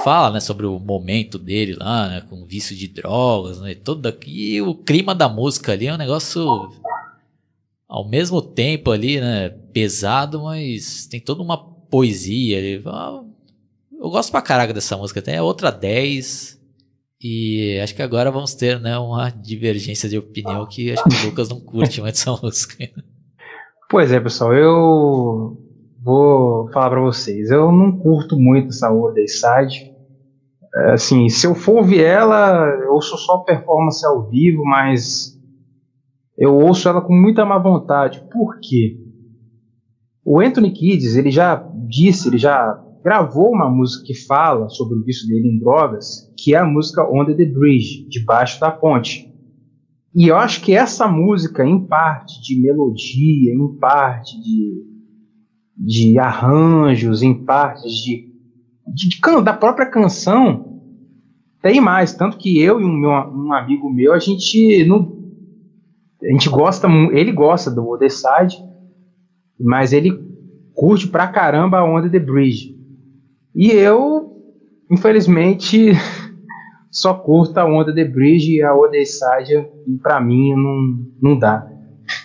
fala, 0.03 0.31
né, 0.31 0.39
sobre 0.39 0.65
o 0.65 0.79
momento 0.79 1.37
dele 1.37 1.75
lá, 1.75 2.07
né, 2.07 2.21
com 2.29 2.45
vício 2.45 2.75
de 2.75 2.87
drogas, 2.87 3.59
né, 3.61 3.75
todo 3.75 4.07
aqui, 4.07 4.55
e 4.55 4.61
o 4.61 4.75
clima 4.75 5.13
da 5.13 5.29
música 5.29 5.71
ali 5.71 5.87
é 5.87 5.93
um 5.93 5.97
negócio 5.97 6.45
ao 7.87 8.07
mesmo 8.07 8.41
tempo 8.41 8.91
ali, 8.91 9.19
né, 9.19 9.49
pesado, 9.49 10.43
mas 10.43 11.05
tem 11.05 11.19
toda 11.19 11.41
uma 11.41 11.57
poesia 11.57 12.57
ali, 12.57 12.83
eu 14.01 14.09
gosto 14.09 14.31
pra 14.31 14.41
caraca 14.41 14.73
dessa 14.73 14.97
música. 14.97 15.21
Tem 15.21 15.39
outra 15.39 15.71
10. 15.71 16.59
E 17.23 17.79
acho 17.83 17.93
que 17.93 18.01
agora 18.01 18.31
vamos 18.31 18.55
ter 18.55 18.79
né, 18.79 18.97
uma 18.97 19.29
divergência 19.29 20.09
de 20.09 20.17
opinião 20.17 20.65
que 20.65 20.91
acho 20.91 21.03
que 21.03 21.15
o 21.17 21.25
Lucas 21.27 21.49
não 21.49 21.59
curte 21.59 22.01
muito 22.01 22.15
essa 22.15 22.31
música. 22.41 22.89
Pois 23.87 24.11
é, 24.11 24.19
pessoal, 24.19 24.55
eu 24.55 25.70
vou 26.03 26.69
falar 26.71 26.89
para 26.89 27.01
vocês. 27.01 27.51
Eu 27.51 27.71
não 27.71 27.97
curto 27.97 28.39
muito 28.39 28.69
essa 28.69 28.91
Old 28.91 29.27
Side. 29.27 29.91
É, 30.73 30.93
assim, 30.93 31.29
se 31.29 31.45
eu 31.45 31.53
for 31.53 31.77
ouvir 31.77 32.03
ela, 32.03 32.65
eu 32.83 32.93
ouço 32.93 33.17
só 33.17 33.39
performance 33.39 34.05
ao 34.05 34.29
vivo, 34.29 34.63
mas 34.63 35.37
eu 36.37 36.55
ouço 36.55 36.87
ela 36.87 37.01
com 37.01 37.13
muita 37.13 37.45
má 37.45 37.57
vontade. 37.57 38.23
Por 38.31 38.59
quê? 38.61 38.97
O 40.23 40.39
Anthony 40.39 40.71
Kids, 40.71 41.15
ele 41.15 41.31
já 41.31 41.55
disse, 41.87 42.27
ele 42.29 42.37
já 42.37 42.79
gravou 43.03 43.49
uma 43.49 43.69
música 43.69 44.05
que 44.05 44.25
fala 44.25 44.69
sobre 44.69 44.97
o 44.97 45.03
vício 45.03 45.27
dele 45.27 45.47
em 45.49 45.59
drogas, 45.59 46.31
que 46.37 46.53
é 46.53 46.59
a 46.59 46.65
música 46.65 47.07
Under 47.11 47.35
the 47.35 47.45
Bridge, 47.45 48.07
debaixo 48.07 48.59
da 48.59 48.71
ponte. 48.71 49.29
E 50.13 50.27
eu 50.27 50.37
acho 50.37 50.61
que 50.61 50.73
essa 50.73 51.07
música, 51.07 51.65
em 51.65 51.85
parte 51.85 52.41
de 52.41 52.61
melodia, 52.61 53.53
em 53.53 53.75
parte 53.79 54.39
de, 54.41 54.90
de 55.83 56.19
arranjos, 56.19 57.23
em 57.23 57.33
parte 57.33 57.87
de, 57.89 58.31
de, 58.87 59.09
de 59.09 59.41
da 59.43 59.53
própria 59.53 59.87
canção, 59.87 60.79
tem 61.61 61.81
mais. 61.81 62.13
Tanto 62.13 62.37
que 62.37 62.61
eu 62.61 62.79
e 62.79 62.85
um, 62.85 62.93
meu, 62.93 63.09
um 63.09 63.51
amigo 63.51 63.89
meu, 63.91 64.13
a 64.13 64.19
gente 64.19 64.85
não. 64.85 65.19
A 66.23 66.31
gente 66.31 66.49
gosta, 66.49 66.87
ele 67.11 67.31
gosta 67.31 67.71
do 67.71 67.89
Other 67.89 68.11
Side, 68.11 68.63
mas 69.59 69.91
ele 69.91 70.11
curte 70.75 71.07
pra 71.07 71.27
caramba 71.27 71.79
a 71.79 71.83
Under 71.83 72.11
the 72.11 72.19
Bridge. 72.19 72.77
E 73.55 73.71
eu, 73.71 74.31
infelizmente, 74.89 75.93
só 76.91 77.15
curto 77.15 77.57
a 77.57 77.65
onda 77.65 77.91
de 77.91 78.05
Bridge 78.05 78.57
e 78.57 78.61
a 78.61 78.75
Odeissage, 78.75 79.67
e 79.87 79.97
pra 79.97 80.21
mim 80.21 80.53
não, 80.53 81.31
não 81.31 81.39
dá. 81.39 81.67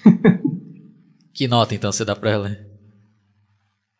que 1.32 1.48
nota 1.48 1.74
então 1.74 1.90
você 1.90 2.04
dá 2.04 2.14
pra 2.14 2.30
ela? 2.30 2.65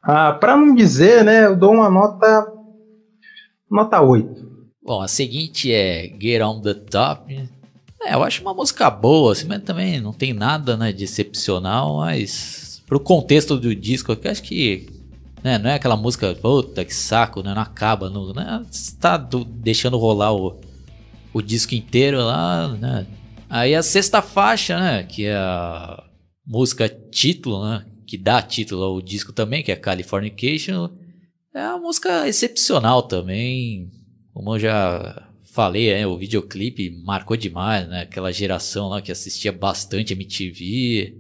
Ah, 0.07 0.33
pra 0.33 0.57
não 0.57 0.75
dizer, 0.75 1.25
né, 1.25 1.47
eu 1.47 1.57
dou 1.57 1.73
uma 1.73 1.91
nota. 1.91 2.47
Nota 3.69 4.01
8. 4.01 4.47
Bom, 4.83 5.03
a 5.03 5.09
seguinte 5.09 5.73
é 5.73 6.09
Get 6.21 6.41
On 6.43 6.61
The 6.61 6.75
Top. 6.75 7.49
É, 8.03 8.15
eu 8.15 8.23
acho 8.23 8.41
uma 8.43 8.55
música 8.55 8.89
boa, 8.89 9.33
assim, 9.33 9.49
mas 9.49 9.63
também 9.65 10.01
não 10.01 10.13
tem 10.13 10.33
nada 10.33 10.77
né, 10.77 10.93
de 10.93 11.05
excepcional, 11.05 11.97
mas 11.97 12.81
pro 12.87 13.01
contexto 13.01 13.59
do 13.59 13.75
disco, 13.75 14.13
eu 14.13 14.31
acho 14.31 14.43
que 14.45 14.97
né? 15.47 15.59
Não 15.59 15.71
é 15.71 15.75
aquela 15.75 15.97
música, 15.97 16.35
puta 16.35 16.85
que 16.85 16.93
saco, 16.93 17.41
né? 17.41 17.55
Não 17.55 17.63
acaba, 17.63 18.11
não, 18.11 18.33
né? 18.33 18.65
Tá 19.01 19.17
do, 19.17 19.45
deixando 19.45 19.97
rolar 19.97 20.33
o, 20.33 20.59
o 21.33 21.41
disco 21.41 21.73
inteiro 21.73 22.19
lá, 22.19 22.69
né? 22.69 23.07
Aí 23.49 23.73
a 23.73 23.81
sexta 23.81 24.21
faixa, 24.21 24.77
né? 24.77 25.05
Que 25.05 25.27
é 25.27 25.37
a 25.37 26.03
música 26.45 26.89
título, 26.89 27.65
né? 27.65 27.85
Que 28.07 28.17
dá 28.17 28.41
título 28.41 28.83
ao 28.83 29.01
disco 29.01 29.33
também, 29.33 29.63
que 29.63 29.73
é 29.73 29.77
Californication. 29.77 30.91
É 31.53 31.69
uma 31.69 31.79
música 31.79 32.29
excepcional 32.29 33.03
também. 33.03 33.91
Como 34.33 34.55
eu 34.55 34.59
já 34.59 35.27
falei, 35.43 35.89
é, 35.89 36.07
o 36.07 36.17
videoclipe 36.17 36.91
marcou 37.03 37.37
demais, 37.37 37.89
né? 37.89 38.03
Aquela 38.03 38.31
geração 38.31 38.89
lá 38.89 39.01
que 39.01 39.11
assistia 39.11 39.51
bastante 39.51 40.13
MTV. 40.13 41.17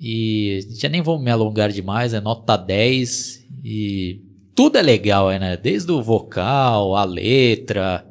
E 0.00 0.60
já 0.70 0.88
nem 0.88 1.02
vou 1.02 1.18
me 1.18 1.30
alongar 1.30 1.70
demais, 1.70 2.14
é 2.14 2.20
nota 2.20 2.56
10 2.56 3.46
e 3.64 4.22
tudo 4.54 4.78
é 4.78 4.82
legal, 4.82 5.28
né? 5.28 5.56
Desde 5.56 5.92
o 5.92 6.02
vocal, 6.02 6.96
a 6.96 7.04
letra, 7.04 8.04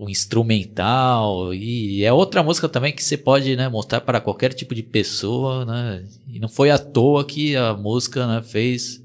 o 0.00 0.08
instrumental 0.08 1.52
e 1.52 2.02
é 2.02 2.10
outra 2.10 2.42
música 2.42 2.66
também 2.66 2.90
que 2.90 3.04
você 3.04 3.18
pode 3.18 3.54
né, 3.54 3.68
mostrar 3.68 4.00
para 4.00 4.18
qualquer 4.18 4.54
tipo 4.54 4.74
de 4.74 4.82
pessoa, 4.82 5.66
né? 5.66 6.02
E 6.26 6.40
não 6.40 6.48
foi 6.48 6.70
à 6.70 6.78
toa 6.78 7.22
que 7.22 7.54
a 7.54 7.74
música 7.74 8.26
né, 8.26 8.40
fez 8.40 9.04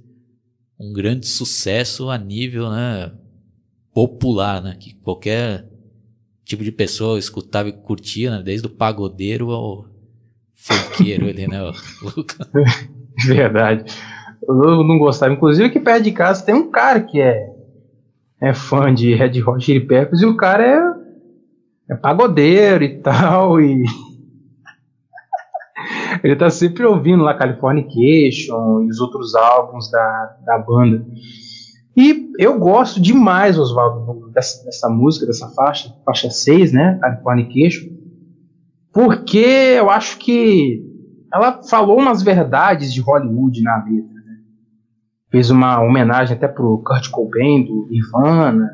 um 0.80 0.94
grande 0.94 1.28
sucesso 1.28 2.10
a 2.10 2.18
nível 2.18 2.70
né, 2.70 3.12
popular, 3.94 4.62
né? 4.62 4.78
Que 4.80 4.94
qualquer 4.94 5.68
tipo 6.46 6.64
de 6.64 6.72
pessoa 6.72 7.20
escutava 7.20 7.68
e 7.68 7.74
curtia, 7.74 8.32
né? 8.32 8.42
Desde 8.42 8.66
o 8.66 8.70
pagodeiro 8.70 9.52
ao 9.52 9.86
funkeiro 10.54 11.26
né? 11.26 11.74
Verdade. 13.28 13.94
Eu 14.48 14.82
não 14.82 14.98
gostava. 14.98 15.34
Inclusive, 15.34 15.68
aqui 15.68 15.80
perto 15.82 16.04
de 16.04 16.14
casa 16.14 16.46
tem 16.46 16.56
um 16.56 16.72
cara 16.72 17.02
que 17.02 17.20
é, 17.20 17.50
é 18.42 18.54
fã 18.54 18.94
de 18.94 19.14
Red 19.14 19.42
Hot 19.44 19.64
Chili 19.64 19.86
Peppers 19.86 20.22
e 20.22 20.26
o 20.26 20.36
cara 20.36 20.66
é, 20.66 21.94
é 21.94 21.96
pagodeiro 21.96 22.84
e 22.84 23.00
tal. 23.00 23.62
E 23.62 23.84
ele 26.24 26.36
tá 26.36 26.50
sempre 26.50 26.86
ouvindo 26.86 27.24
lá 27.24 27.34
Californication 27.34 28.84
e 28.84 28.90
os 28.90 29.00
outros 29.00 29.36
álbuns 29.36 29.90
da, 29.90 30.38
da 30.46 30.58
banda. 30.60 31.06
E 31.98 32.30
eu 32.38 32.60
gosto 32.60 33.02
demais, 33.02 33.58
Oswaldo, 33.58 34.30
dessa, 34.32 34.66
dessa 34.66 34.90
música, 34.90 35.26
dessa 35.26 35.48
faixa, 35.50 35.96
faixa 36.06 36.30
6, 36.30 36.74
né? 36.74 36.98
Californication 37.02 37.96
porque 38.96 39.38
eu 39.78 39.90
acho 39.90 40.18
que 40.20 40.82
ela 41.34 41.62
falou 41.64 42.00
umas 42.00 42.24
verdades 42.24 42.94
de 42.94 43.02
Hollywood 43.02 43.62
na 43.62 43.84
letra. 43.84 44.15
Fez 45.36 45.50
uma 45.50 45.82
homenagem 45.82 46.38
até 46.38 46.48
pro 46.48 46.78
Kurt 46.78 47.10
Cobain 47.10 47.66
do 47.66 47.90
Nirvana 47.90 48.70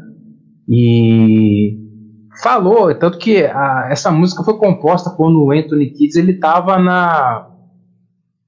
e 0.70 1.76
falou 2.44 2.94
tanto 2.94 3.18
que 3.18 3.44
a, 3.46 3.88
essa 3.90 4.12
música 4.12 4.44
foi 4.44 4.56
composta 4.60 5.10
quando 5.10 5.44
o 5.44 5.52
Anthony 5.52 5.90
Kidd 5.90 6.20
ele 6.20 6.34
estava 6.34 6.78
na 6.78 7.50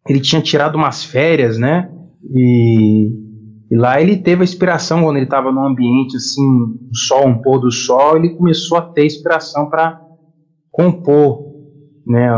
ele 0.08 0.20
tinha 0.20 0.44
tirado 0.44 0.76
umas 0.76 1.04
férias, 1.04 1.58
né? 1.58 1.90
E, 2.30 3.10
e 3.72 3.76
lá 3.76 4.00
ele 4.00 4.18
teve 4.18 4.42
a 4.42 4.44
inspiração 4.44 5.02
quando 5.02 5.16
ele 5.16 5.26
estava 5.26 5.52
num 5.52 5.66
ambiente 5.66 6.16
assim, 6.16 6.48
um 6.48 6.94
sol, 6.94 7.28
um 7.28 7.42
pôr 7.42 7.62
do 7.62 7.72
sol, 7.72 8.18
ele 8.18 8.36
começou 8.36 8.78
a 8.78 8.82
ter 8.84 9.08
inspiração 9.08 9.72
para 9.72 10.00
compor 10.70 11.52
né, 12.06 12.30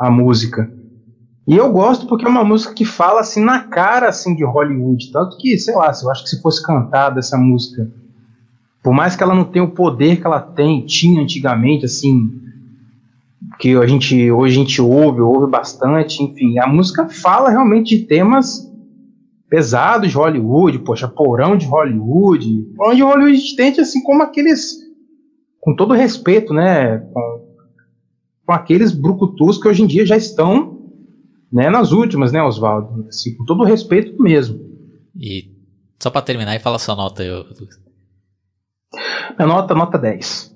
a 0.00 0.10
música. 0.10 0.77
E 1.48 1.56
eu 1.56 1.72
gosto 1.72 2.06
porque 2.06 2.26
é 2.26 2.28
uma 2.28 2.44
música 2.44 2.74
que 2.74 2.84
fala 2.84 3.20
assim 3.20 3.42
na 3.42 3.60
cara 3.60 4.10
assim 4.10 4.36
de 4.36 4.44
Hollywood, 4.44 5.10
tanto 5.10 5.38
que, 5.38 5.56
sei 5.56 5.74
lá, 5.74 5.90
eu 6.02 6.10
acho 6.10 6.22
que 6.24 6.28
se 6.28 6.42
fosse 6.42 6.62
cantada 6.62 7.20
essa 7.20 7.38
música, 7.38 7.90
por 8.82 8.92
mais 8.92 9.16
que 9.16 9.22
ela 9.22 9.34
não 9.34 9.44
tenha 9.44 9.64
o 9.64 9.70
poder 9.70 10.20
que 10.20 10.26
ela 10.26 10.42
tem, 10.42 10.84
tinha 10.84 11.22
antigamente, 11.22 11.86
assim, 11.86 12.30
que 13.58 13.74
a 13.74 13.86
gente 13.86 14.30
hoje 14.30 14.56
a 14.56 14.58
gente 14.58 14.82
ouve, 14.82 15.22
ouve 15.22 15.50
bastante, 15.50 16.22
enfim, 16.22 16.58
a 16.58 16.66
música 16.66 17.08
fala 17.08 17.48
realmente 17.48 17.96
de 17.96 18.04
temas 18.04 18.70
pesados 19.48 20.10
de 20.10 20.16
Hollywood, 20.16 20.80
poxa, 20.80 21.08
porão 21.08 21.56
de 21.56 21.64
Hollywood, 21.64 22.74
porão 22.76 22.94
de 22.94 23.02
Hollywood 23.02 23.56
tente 23.56 23.80
assim 23.80 24.02
como 24.02 24.22
aqueles, 24.22 24.76
com 25.58 25.74
todo 25.74 25.94
respeito, 25.94 26.52
né, 26.52 26.98
com, 26.98 27.40
com 28.44 28.52
aqueles 28.52 28.92
brucutus 28.92 29.56
que 29.56 29.66
hoje 29.66 29.82
em 29.82 29.86
dia 29.86 30.04
já 30.04 30.16
estão, 30.16 30.77
né, 31.52 31.70
nas 31.70 31.92
últimas, 31.92 32.32
né, 32.32 32.42
Oswaldo, 32.42 33.06
assim, 33.08 33.34
com 33.36 33.44
todo 33.44 33.64
respeito 33.64 34.20
mesmo. 34.22 34.58
E 35.16 35.50
só 35.98 36.10
para 36.10 36.22
terminar 36.22 36.54
e 36.54 36.60
fala 36.60 36.78
sua 36.78 36.94
nota 36.94 37.22
aí, 37.22 37.30
Lucas. 37.30 37.80
Minha 39.36 39.48
nota, 39.48 39.74
nota 39.74 39.98
10. 39.98 40.54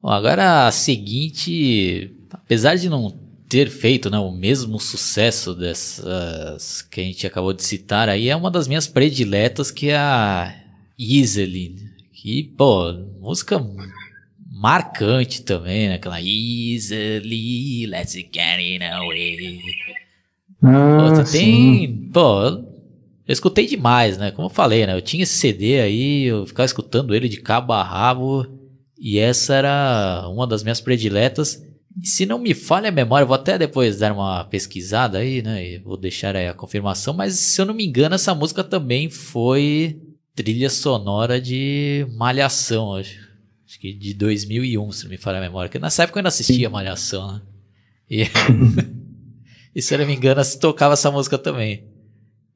Bom, 0.00 0.10
agora 0.10 0.66
a 0.66 0.72
seguinte, 0.72 2.14
apesar 2.30 2.76
de 2.76 2.88
não 2.88 3.10
ter 3.48 3.70
feito 3.70 4.10
né, 4.10 4.18
o 4.18 4.30
mesmo 4.30 4.78
sucesso 4.78 5.54
dessas 5.54 6.82
que 6.82 7.00
a 7.00 7.04
gente 7.04 7.26
acabou 7.26 7.52
de 7.52 7.62
citar 7.62 8.08
aí, 8.08 8.28
é 8.28 8.36
uma 8.36 8.50
das 8.50 8.68
minhas 8.68 8.86
prediletas 8.86 9.70
que 9.70 9.90
é 9.90 9.96
a 9.96 10.54
Easily. 10.98 11.76
Que, 12.12 12.42
pô, 12.42 12.92
música 13.20 13.58
marcante 14.56 15.42
também, 15.42 15.88
né? 15.88 15.94
Aquela 15.96 16.20
Easily, 16.20 17.86
let's 17.86 18.14
get 18.14 18.58
it 18.58 18.84
away. 18.84 19.60
Ah, 20.62 21.12
pô, 21.14 21.30
tem, 21.30 22.10
pô, 22.12 22.42
eu 22.48 23.32
escutei 23.32 23.66
demais, 23.66 24.16
né? 24.16 24.30
Como 24.30 24.46
eu 24.46 24.52
falei, 24.52 24.86
né? 24.86 24.94
Eu 24.94 25.02
tinha 25.02 25.24
esse 25.24 25.34
CD 25.34 25.80
aí, 25.80 26.24
eu 26.24 26.46
ficava 26.46 26.64
escutando 26.64 27.14
ele 27.14 27.28
de 27.28 27.38
cabo 27.40 27.72
a 27.72 27.82
rabo. 27.82 28.46
E 28.98 29.18
essa 29.18 29.54
era 29.54 30.26
uma 30.28 30.46
das 30.46 30.62
minhas 30.62 30.80
prediletas. 30.80 31.62
E 32.02 32.06
se 32.06 32.24
não 32.24 32.38
me 32.38 32.54
falha 32.54 32.88
a 32.88 32.92
memória, 32.92 33.24
eu 33.24 33.28
vou 33.28 33.34
até 33.34 33.58
depois 33.58 33.98
dar 33.98 34.12
uma 34.12 34.44
pesquisada 34.44 35.18
aí, 35.18 35.42
né? 35.42 35.66
E 35.66 35.78
vou 35.78 35.96
deixar 35.96 36.34
aí 36.34 36.48
a 36.48 36.54
confirmação. 36.54 37.12
Mas 37.12 37.34
se 37.34 37.60
eu 37.60 37.66
não 37.66 37.74
me 37.74 37.84
engano, 37.84 38.14
essa 38.14 38.34
música 38.34 38.64
também 38.64 39.10
foi 39.10 40.00
trilha 40.34 40.70
sonora 40.70 41.40
de 41.40 42.06
Malhação, 42.16 42.94
acho. 42.94 43.25
Acho 43.76 43.80
que 43.82 43.92
de 43.92 44.14
2001, 44.14 44.90
se 44.92 45.04
não 45.04 45.10
me 45.10 45.18
falha 45.18 45.36
a 45.36 45.40
memória. 45.42 45.68
Porque 45.68 45.78
nessa 45.78 46.02
época 46.04 46.16
eu 46.16 46.20
ainda 46.20 46.28
assistia 46.28 46.70
Malhação, 46.70 47.34
né? 47.34 47.42
E, 48.08 48.22
e 49.76 49.82
se 49.82 49.94
eu 49.94 49.98
não 49.98 50.06
me 50.06 50.16
engano, 50.16 50.42
se 50.42 50.58
tocava 50.58 50.94
essa 50.94 51.10
música 51.10 51.36
também. 51.36 51.84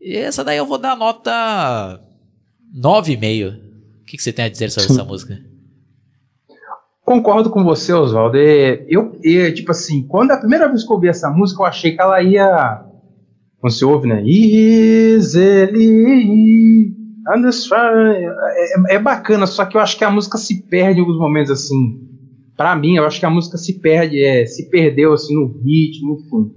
E 0.00 0.16
essa 0.16 0.42
daí 0.42 0.56
eu 0.56 0.64
vou 0.64 0.78
dar 0.78 0.96
nota 0.96 2.00
9,5. 2.74 3.54
O 4.00 4.04
que, 4.06 4.16
que 4.16 4.22
você 4.22 4.32
tem 4.32 4.46
a 4.46 4.48
dizer 4.48 4.70
sobre 4.70 4.90
essa 4.94 5.04
música? 5.04 5.38
Concordo 7.04 7.50
com 7.50 7.62
você, 7.64 7.92
Oswaldo. 7.92 8.38
É, 8.38 8.86
Eu, 8.88 9.20
é, 9.22 9.50
tipo 9.52 9.72
assim, 9.72 10.02
quando 10.04 10.30
a 10.30 10.38
primeira 10.38 10.68
vez 10.68 10.84
que 10.84 10.90
eu 10.90 10.94
ouvi 10.94 11.08
essa 11.08 11.28
música, 11.28 11.60
eu 11.60 11.66
achei 11.66 11.94
que 11.94 12.00
ela 12.00 12.22
ia. 12.22 12.82
Quando 13.58 13.74
você 13.74 13.84
ouve, 13.84 14.08
né? 14.08 14.24
Easily. 14.24 15.80
Understand. 17.34 18.14
É, 18.88 18.94
é 18.94 18.98
bacana, 18.98 19.46
só 19.46 19.64
que 19.64 19.76
eu 19.76 19.80
acho 19.80 19.96
que 19.96 20.04
a 20.04 20.10
música 20.10 20.38
se 20.38 20.66
perde 20.66 20.98
em 20.98 21.02
alguns 21.02 21.18
momentos, 21.18 21.50
assim. 21.50 22.00
Pra 22.56 22.76
mim, 22.76 22.96
eu 22.96 23.04
acho 23.06 23.18
que 23.18 23.26
a 23.26 23.30
música 23.30 23.56
se 23.56 23.80
perde, 23.80 24.22
é, 24.22 24.44
se 24.46 24.68
perdeu, 24.68 25.12
assim, 25.12 25.34
no 25.34 25.46
ritmo, 25.62 26.18
enfim. 26.18 26.52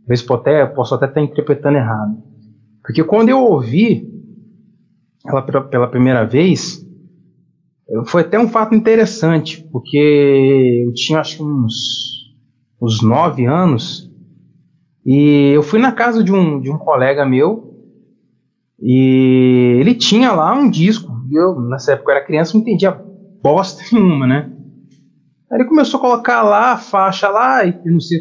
Talvez 0.00 0.30
até, 0.30 0.66
posso 0.66 0.94
até 0.94 1.06
estar 1.06 1.20
interpretando 1.20 1.78
errado. 1.78 2.16
Porque 2.82 3.04
quando 3.04 3.28
eu 3.28 3.38
ouvi 3.38 4.06
ela 5.26 5.42
pela, 5.42 5.62
pela 5.62 5.88
primeira 5.88 6.24
vez, 6.24 6.84
foi 8.06 8.22
até 8.22 8.38
um 8.38 8.48
fato 8.48 8.74
interessante, 8.74 9.66
porque 9.70 10.84
eu 10.86 10.92
tinha 10.94 11.20
acho 11.20 11.36
que 11.36 11.42
uns, 11.42 12.34
uns 12.80 13.02
nove 13.02 13.44
anos 13.44 14.10
e 15.04 15.50
eu 15.54 15.62
fui 15.62 15.80
na 15.80 15.92
casa 15.92 16.22
de 16.22 16.32
um, 16.32 16.60
de 16.60 16.70
um 16.70 16.78
colega 16.78 17.26
meu 17.26 17.71
e 18.82 19.78
ele 19.80 19.94
tinha 19.94 20.32
lá 20.32 20.52
um 20.54 20.68
disco. 20.68 21.12
E 21.30 21.38
eu, 21.38 21.60
nessa 21.68 21.92
época 21.92 22.10
eu 22.12 22.16
era 22.16 22.24
criança, 22.24 22.52
não 22.54 22.60
entendia 22.60 22.98
bosta 23.42 23.82
nenhuma, 23.92 24.26
né? 24.26 24.46
Aí 25.50 25.58
ele 25.60 25.68
começou 25.68 25.98
a 25.98 26.00
colocar 26.00 26.42
lá 26.42 26.72
a 26.72 26.78
faixa 26.78 27.28
lá, 27.28 27.64
e 27.64 27.78
não 27.84 28.00
sei, 28.00 28.18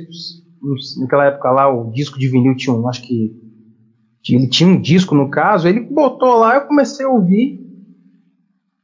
naquela 1.02 1.26
época 1.26 1.50
lá 1.52 1.68
o 1.70 1.90
disco 1.92 2.20
de 2.20 2.30
vinil 2.30 2.56
tinha 2.56 2.76
um, 2.76 2.88
acho 2.88 3.02
que 3.02 3.34
ele 4.30 4.48
tinha 4.48 4.70
um 4.70 4.80
disco 4.80 5.16
no 5.16 5.30
caso, 5.30 5.68
ele 5.68 5.80
botou 5.90 6.36
lá, 6.38 6.56
eu 6.56 6.62
comecei 6.62 7.06
a 7.06 7.10
ouvir 7.10 7.60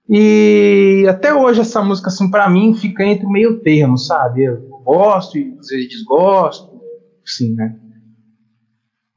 e 0.10 1.06
até 1.10 1.34
hoje 1.34 1.60
essa 1.60 1.84
música, 1.84 2.08
assim, 2.08 2.30
para 2.30 2.50
mim, 2.50 2.74
fica 2.74 3.04
entre 3.04 3.28
meio 3.28 3.60
termo, 3.60 3.98
sabe? 3.98 4.44
Eu 4.46 4.58
gosto 4.86 5.38
e 5.38 5.54
às 5.60 5.68
vezes 5.68 5.90
desgosto, 5.90 6.66
sim, 7.26 7.54
né? 7.54 7.74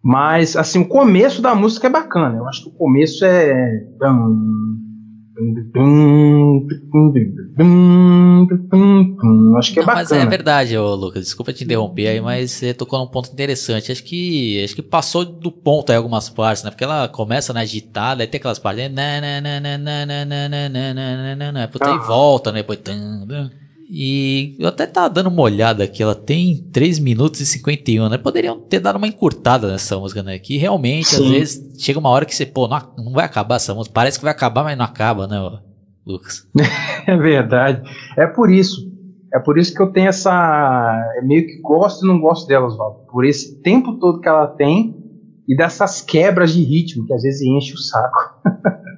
Mas, 0.03 0.57
assim, 0.57 0.81
o 0.81 0.89
começo 0.89 1.43
da 1.43 1.55
música 1.55 1.87
é 1.87 1.91
bacana. 1.91 2.39
Eu 2.39 2.49
acho 2.49 2.63
que 2.63 2.71
o 2.71 2.73
começo 2.73 3.25
é. 3.25 3.85
Acho 9.59 9.73
que 9.73 9.79
é 9.79 9.83
Não, 9.83 9.87
bacana. 9.87 9.95
Mas 9.95 10.13
é 10.13 10.27
verdade, 10.27 10.77
ô, 10.77 10.95
Lucas. 10.95 11.25
Desculpa 11.25 11.53
te 11.53 11.65
interromper 11.65 12.09
aí, 12.09 12.21
mas 12.21 12.51
você 12.51 12.73
tocou 12.73 12.99
num 12.99 13.07
ponto 13.07 13.31
interessante. 13.31 13.93
Acho 13.93 14.03
que 14.03 14.63
acho 14.65 14.75
que 14.75 14.83
passou 14.83 15.25
do 15.25 15.53
ponto 15.53 15.91
aí 15.91 15.97
algumas 15.97 16.31
partes, 16.31 16.63
né? 16.63 16.71
Porque 16.71 16.85
ela 16.85 17.09
começa 17.09 17.53
na 17.53 17.61
agitada, 17.61 18.23
aí 18.23 18.27
tem 18.27 18.39
aquelas 18.39 18.59
partes. 18.59 18.91
Né? 18.91 19.21
né, 19.21 19.41
né, 19.41 19.61
aí 21.83 21.99
volta, 22.07 22.53
né? 22.53 22.61
Depois. 22.61 22.81
E 23.93 24.55
eu 24.61 24.69
até 24.69 24.87
tava 24.87 25.11
dando 25.11 25.29
uma 25.29 25.43
olhada 25.43 25.83
aqui, 25.83 26.01
ela 26.01 26.15
tem 26.15 26.63
3 26.73 27.01
minutos 27.01 27.41
e 27.41 27.47
51, 27.47 28.09
né? 28.09 28.17
Poderiam 28.17 28.61
ter 28.61 28.79
dado 28.79 28.97
uma 28.97 29.09
encurtada 29.09 29.69
nessa 29.69 29.99
música, 29.99 30.23
né? 30.23 30.39
Que 30.39 30.57
realmente, 30.57 31.17
às 31.17 31.23
Sim. 31.23 31.31
vezes, 31.33 31.83
chega 31.83 31.99
uma 31.99 32.09
hora 32.09 32.25
que 32.25 32.33
você, 32.33 32.47
pô, 32.47 32.69
não, 32.69 32.79
não 32.97 33.13
vai 33.13 33.25
acabar 33.25 33.57
essa 33.57 33.75
música. 33.75 33.93
Parece 33.93 34.17
que 34.17 34.25
vai 34.25 34.33
acabar, 34.33 34.63
mas 34.63 34.79
não 34.79 34.85
acaba, 34.85 35.27
né, 35.27 35.37
Lucas? 36.07 36.47
É 37.07 37.17
verdade. 37.17 37.83
É 38.17 38.27
por 38.27 38.53
isso. 38.53 38.89
É 39.35 39.41
por 39.41 39.59
isso 39.59 39.75
que 39.75 39.83
eu 39.83 39.91
tenho 39.91 40.09
essa. 40.09 41.13
é 41.17 41.23
meio 41.23 41.47
que 41.47 41.61
gosto 41.61 42.05
e 42.05 42.09
não 42.09 42.21
gosto 42.21 42.47
dela, 42.47 42.67
Oswaldo. 42.67 43.07
Por 43.11 43.25
esse 43.25 43.61
tempo 43.63 43.99
todo 43.99 44.21
que 44.21 44.29
ela 44.29 44.47
tem 44.47 44.95
e 45.49 45.57
dessas 45.57 46.01
quebras 46.01 46.53
de 46.53 46.63
ritmo 46.63 47.07
que 47.07 47.13
às 47.13 47.23
vezes 47.23 47.43
enche 47.43 47.75
o 47.75 47.79
saco. 47.79 48.41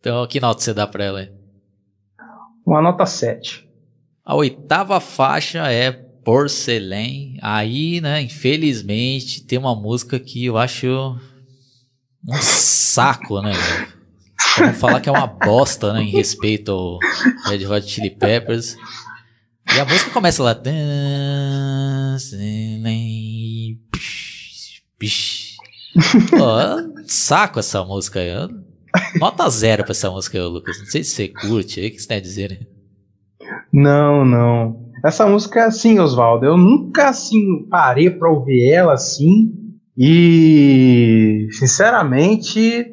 Então, 0.00 0.26
que 0.26 0.40
nota 0.40 0.62
você 0.62 0.72
dá 0.72 0.86
pra 0.86 1.04
ela 1.04 1.18
aí? 1.18 1.30
Uma 2.64 2.80
nota 2.80 3.04
7. 3.04 3.69
A 4.30 4.34
oitava 4.36 5.00
faixa 5.00 5.72
é 5.72 5.90
Porcelain. 5.90 7.36
Aí, 7.42 8.00
né, 8.00 8.22
infelizmente, 8.22 9.42
tem 9.42 9.58
uma 9.58 9.74
música 9.74 10.20
que 10.20 10.44
eu 10.44 10.56
acho 10.56 10.86
um 10.86 12.36
saco, 12.40 13.42
né? 13.42 13.50
Vamos 14.56 14.78
falar 14.78 15.00
que 15.00 15.08
é 15.08 15.12
uma 15.12 15.26
bosta, 15.26 15.92
né, 15.92 16.02
em 16.02 16.10
respeito 16.10 16.70
ao 16.70 16.98
Red 17.48 17.66
Hot 17.66 17.90
Chili 17.90 18.08
Peppers. 18.10 18.76
E 19.74 19.80
a 19.80 19.84
música 19.84 20.12
começa 20.12 20.44
lá. 20.44 20.54
Pô, 26.30 27.02
saco 27.08 27.58
essa 27.58 27.84
música 27.84 28.20
aí. 28.20 28.30
Nota 29.18 29.50
zero 29.50 29.82
pra 29.82 29.90
essa 29.90 30.08
música 30.08 30.40
Lucas. 30.46 30.78
Não 30.78 30.86
sei 30.86 31.02
se 31.02 31.16
você 31.16 31.26
curte 31.26 31.80
aí, 31.80 31.88
o 31.88 31.90
que 31.90 31.98
você 31.98 32.06
tem 32.06 32.18
a 32.18 32.20
dizer, 32.20 32.50
né? 32.50 32.69
Não, 33.72 34.24
não. 34.24 34.90
Essa 35.04 35.26
música 35.26 35.60
é 35.60 35.64
assim, 35.64 35.98
Oswaldo. 35.98 36.44
Eu 36.44 36.56
nunca 36.56 37.08
assim 37.08 37.66
parei 37.68 38.10
pra 38.10 38.30
ouvir 38.30 38.70
ela 38.70 38.94
assim. 38.94 39.52
E 39.96 41.48
sinceramente, 41.52 42.92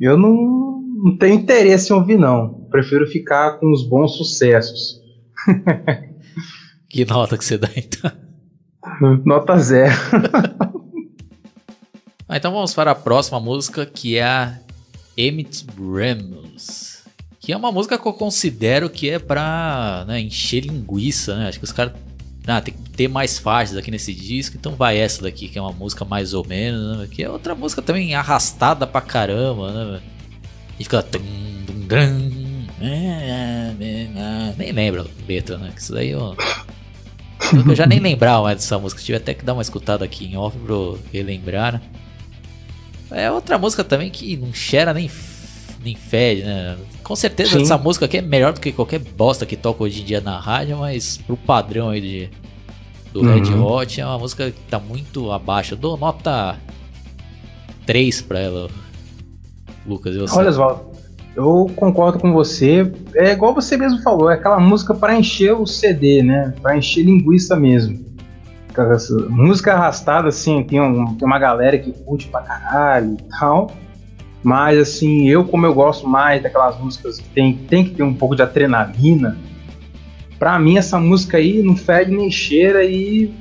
eu 0.00 0.16
não, 0.16 0.82
não 1.04 1.16
tenho 1.16 1.34
interesse 1.34 1.92
em 1.92 1.96
ouvir, 1.96 2.18
não. 2.18 2.66
Prefiro 2.70 3.06
ficar 3.06 3.58
com 3.58 3.72
os 3.72 3.88
bons 3.88 4.16
sucessos. 4.16 5.00
Que 6.88 7.04
nota 7.04 7.36
que 7.36 7.44
você 7.44 7.58
dá, 7.58 7.68
então? 7.76 8.10
Nota 9.24 9.58
zero. 9.58 9.92
Ah, 12.28 12.38
então 12.38 12.50
vamos 12.52 12.74
para 12.74 12.90
a 12.90 12.94
próxima 12.94 13.38
música, 13.38 13.86
que 13.86 14.16
é 14.16 14.24
a 14.24 14.58
Emmett 15.16 15.64
Ramos. 15.78 16.95
Que 17.46 17.52
é 17.52 17.56
uma 17.56 17.70
música 17.70 17.96
que 17.96 18.04
eu 18.04 18.12
considero 18.12 18.90
que 18.90 19.08
é 19.08 19.20
pra 19.20 20.04
né, 20.08 20.18
encher 20.18 20.64
linguiça, 20.64 21.36
né? 21.36 21.46
Acho 21.46 21.60
que 21.60 21.64
os 21.64 21.70
caras. 21.70 21.92
Ah, 22.44 22.60
tem 22.60 22.74
que 22.74 22.90
ter 22.90 23.06
mais 23.06 23.38
faixas 23.38 23.76
aqui 23.76 23.88
nesse 23.88 24.12
disco, 24.12 24.56
então 24.56 24.74
vai 24.74 24.98
essa 24.98 25.22
daqui, 25.22 25.46
que 25.46 25.56
é 25.56 25.62
uma 25.62 25.70
música 25.72 26.04
mais 26.04 26.34
ou 26.34 26.44
menos, 26.44 26.98
né? 26.98 27.08
Que 27.08 27.22
é 27.22 27.30
outra 27.30 27.54
música 27.54 27.80
também 27.80 28.16
arrastada 28.16 28.84
pra 28.84 29.00
caramba, 29.00 29.70
né? 29.70 30.02
E 30.76 30.82
fica. 30.82 31.00
tum, 31.04 31.20
dum, 31.20 31.86
dum, 31.86 32.66
é, 32.80 33.74
é, 33.78 34.08
é, 34.16 34.54
Nem 34.58 34.72
lembro 34.72 35.02
a 35.02 35.06
letra, 35.28 35.56
né? 35.56 35.70
Que 35.72 35.80
isso 35.80 35.92
daí 35.92 36.10
eu. 36.10 36.36
Eu 37.64 37.76
já 37.76 37.86
nem 37.86 38.00
lembrava 38.00 38.42
mais 38.42 38.56
dessa 38.56 38.76
música. 38.76 39.00
Tive 39.00 39.18
até 39.18 39.34
que 39.34 39.44
dar 39.44 39.52
uma 39.52 39.62
escutada 39.62 40.04
aqui 40.04 40.24
em 40.24 40.36
off 40.36 40.58
pra 40.58 40.74
eu 40.74 40.98
relembrar. 41.12 41.74
né? 41.74 41.80
É 43.08 43.30
outra 43.30 43.56
música 43.56 43.84
também 43.84 44.10
que 44.10 44.36
não 44.36 44.52
cheira 44.52 44.92
nem, 44.92 45.08
nem 45.84 45.94
fede, 45.94 46.42
né? 46.42 46.76
Com 47.06 47.14
certeza 47.14 47.52
Sim. 47.52 47.62
essa 47.62 47.78
música 47.78 48.04
aqui 48.06 48.16
é 48.18 48.20
melhor 48.22 48.52
do 48.52 48.60
que 48.60 48.72
qualquer 48.72 48.98
bosta 48.98 49.46
que 49.46 49.56
toca 49.56 49.84
hoje 49.84 50.02
em 50.02 50.04
dia 50.04 50.20
na 50.20 50.40
rádio, 50.40 50.78
mas 50.78 51.18
pro 51.18 51.36
padrão 51.36 51.90
aí 51.90 52.00
de, 52.00 52.30
do 53.12 53.22
Red 53.22 53.42
Uhum. 53.52 53.64
Hot 53.64 54.00
é 54.00 54.04
uma 54.04 54.18
música 54.18 54.50
que 54.50 54.60
tá 54.68 54.80
muito 54.80 55.30
abaixo. 55.30 55.74
Eu 55.74 55.78
dou 55.78 55.96
nota 55.96 56.56
3 57.86 58.22
pra 58.22 58.40
ela, 58.40 58.68
Lucas. 59.86 60.16
e 60.16 60.18
você? 60.18 60.36
Olha, 60.36 60.48
Oswaldo, 60.50 60.80
eu 61.36 61.70
concordo 61.76 62.18
com 62.18 62.32
você. 62.32 62.90
É 63.14 63.30
igual 63.30 63.54
você 63.54 63.76
mesmo 63.76 64.02
falou, 64.02 64.28
é 64.28 64.34
aquela 64.34 64.58
música 64.58 64.92
para 64.92 65.16
encher 65.16 65.52
o 65.54 65.64
CD, 65.64 66.24
né? 66.24 66.52
Para 66.60 66.76
encher 66.76 67.04
linguiça 67.04 67.54
mesmo. 67.54 68.04
Música 69.30 69.74
arrastada, 69.74 70.28
assim, 70.28 70.62
tem, 70.64 70.80
um- 70.80 71.14
tem 71.14 71.24
uma 71.26 71.38
galera 71.38 71.78
que 71.78 71.92
curte 71.92 72.26
pra 72.26 72.40
caralho 72.42 73.14
e 73.14 73.22
tal. 73.38 73.70
Mas, 74.42 74.78
assim, 74.78 75.28
eu, 75.28 75.44
como 75.44 75.66
eu 75.66 75.74
gosto 75.74 76.06
mais 76.06 76.42
daquelas 76.42 76.78
músicas 76.78 77.18
que 77.18 77.28
tem, 77.30 77.54
tem 77.54 77.84
que 77.84 77.94
ter 77.94 78.02
um 78.02 78.14
pouco 78.14 78.36
de 78.36 78.42
adrenalina, 78.42 79.36
pra 80.38 80.58
mim 80.58 80.76
essa 80.76 80.98
música 80.98 81.38
aí 81.38 81.62
não 81.62 81.76
fede 81.76 82.10
nem 82.10 82.30
cheira 82.30 82.84
e 82.84 83.32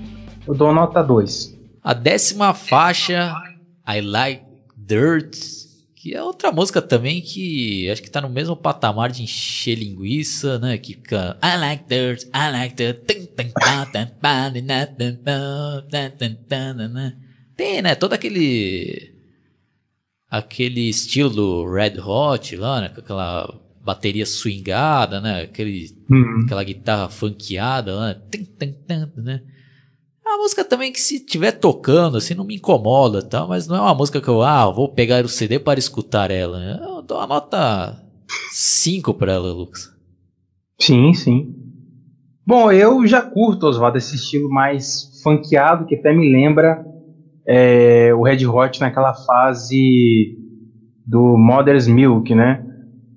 eu 0.47 0.53
dou 0.53 0.73
nota 0.73 1.03
2. 1.03 1.55
A 1.83 1.93
décima 1.93 2.53
faixa, 2.53 3.35
I 3.87 4.01
Like 4.01 4.43
Dirt, 4.75 5.35
que 6.05 6.13
é 6.13 6.21
outra 6.21 6.51
música 6.51 6.83
também 6.83 7.19
que 7.19 7.89
acho 7.89 7.99
que 7.99 8.11
tá 8.11 8.21
no 8.21 8.29
mesmo 8.29 8.55
patamar 8.55 9.11
de 9.11 9.23
encher 9.23 9.73
linguiça, 9.73 10.59
né? 10.59 10.77
Que 10.77 10.93
fica 10.93 11.35
I 11.43 11.57
like 11.57 11.85
dirt, 11.87 12.25
I 12.25 12.51
like 12.51 12.75
dirt. 12.75 12.99
tá, 13.55 13.85
tá, 15.91 16.09
tá, 16.11 16.29
tá. 16.47 17.13
Tem, 17.55 17.81
né? 17.81 17.95
Todo 17.95 18.13
aquele. 18.13 19.14
Aquele 20.37 20.89
estilo 20.89 21.29
do 21.29 21.71
Red 21.71 21.99
Hot 21.99 22.55
lá, 22.55 22.81
né? 22.81 22.89
Com 22.89 22.99
aquela 23.01 23.53
bateria 23.83 24.25
swingada, 24.25 25.21
né? 25.21 25.43
Aquele 25.43 25.89
aquela 26.43 26.63
guitarra 26.63 27.09
funkeada 27.09 27.95
lá, 27.95 28.13
tum, 28.15 28.43
tum, 28.43 28.73
tum, 28.87 29.21
né? 29.21 29.41
É 30.25 30.29
uma 30.29 30.37
música 30.39 30.65
também 30.65 30.91
que 30.91 30.99
se 30.99 31.23
tiver 31.23 31.51
tocando, 31.51 32.17
assim, 32.17 32.33
não 32.33 32.43
me 32.43 32.55
incomoda, 32.55 33.21
tá? 33.21 33.45
Mas 33.45 33.67
não 33.67 33.75
é 33.75 33.81
uma 33.81 33.93
música 33.93 34.19
que 34.19 34.27
eu, 34.27 34.41
ah, 34.41 34.69
vou 34.71 34.89
pegar 34.89 35.23
o 35.23 35.29
CD 35.29 35.59
para 35.59 35.77
escutar 35.77 36.31
ela. 36.31 36.59
né? 36.59 36.79
Eu 36.83 37.03
dou 37.03 37.17
uma 37.17 37.27
nota 37.27 37.95
5 38.51 39.13
pra 39.13 39.33
ela, 39.33 39.53
Lucas. 39.53 39.93
Sim, 40.81 41.13
sim. 41.13 41.55
Bom, 42.45 42.71
eu 42.71 43.05
já 43.05 43.21
curto, 43.21 43.67
Oswaldo, 43.67 43.97
esse 43.99 44.15
estilo 44.15 44.49
mais 44.49 45.21
funkeado, 45.23 45.85
que 45.85 45.95
até 45.95 46.11
me 46.11 46.31
lembra 46.31 46.83
é, 47.47 48.13
o 48.13 48.23
Red 48.23 48.45
Hot 48.45 48.79
naquela 48.81 49.13
fase 49.13 50.37
do 51.05 51.37
Mother's 51.37 51.87
Milk, 51.87 52.33
né? 52.33 52.65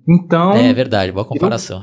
Então, 0.09 0.53
É 0.53 0.73
verdade, 0.73 1.13
boa 1.13 1.25
comparação. 1.25 1.83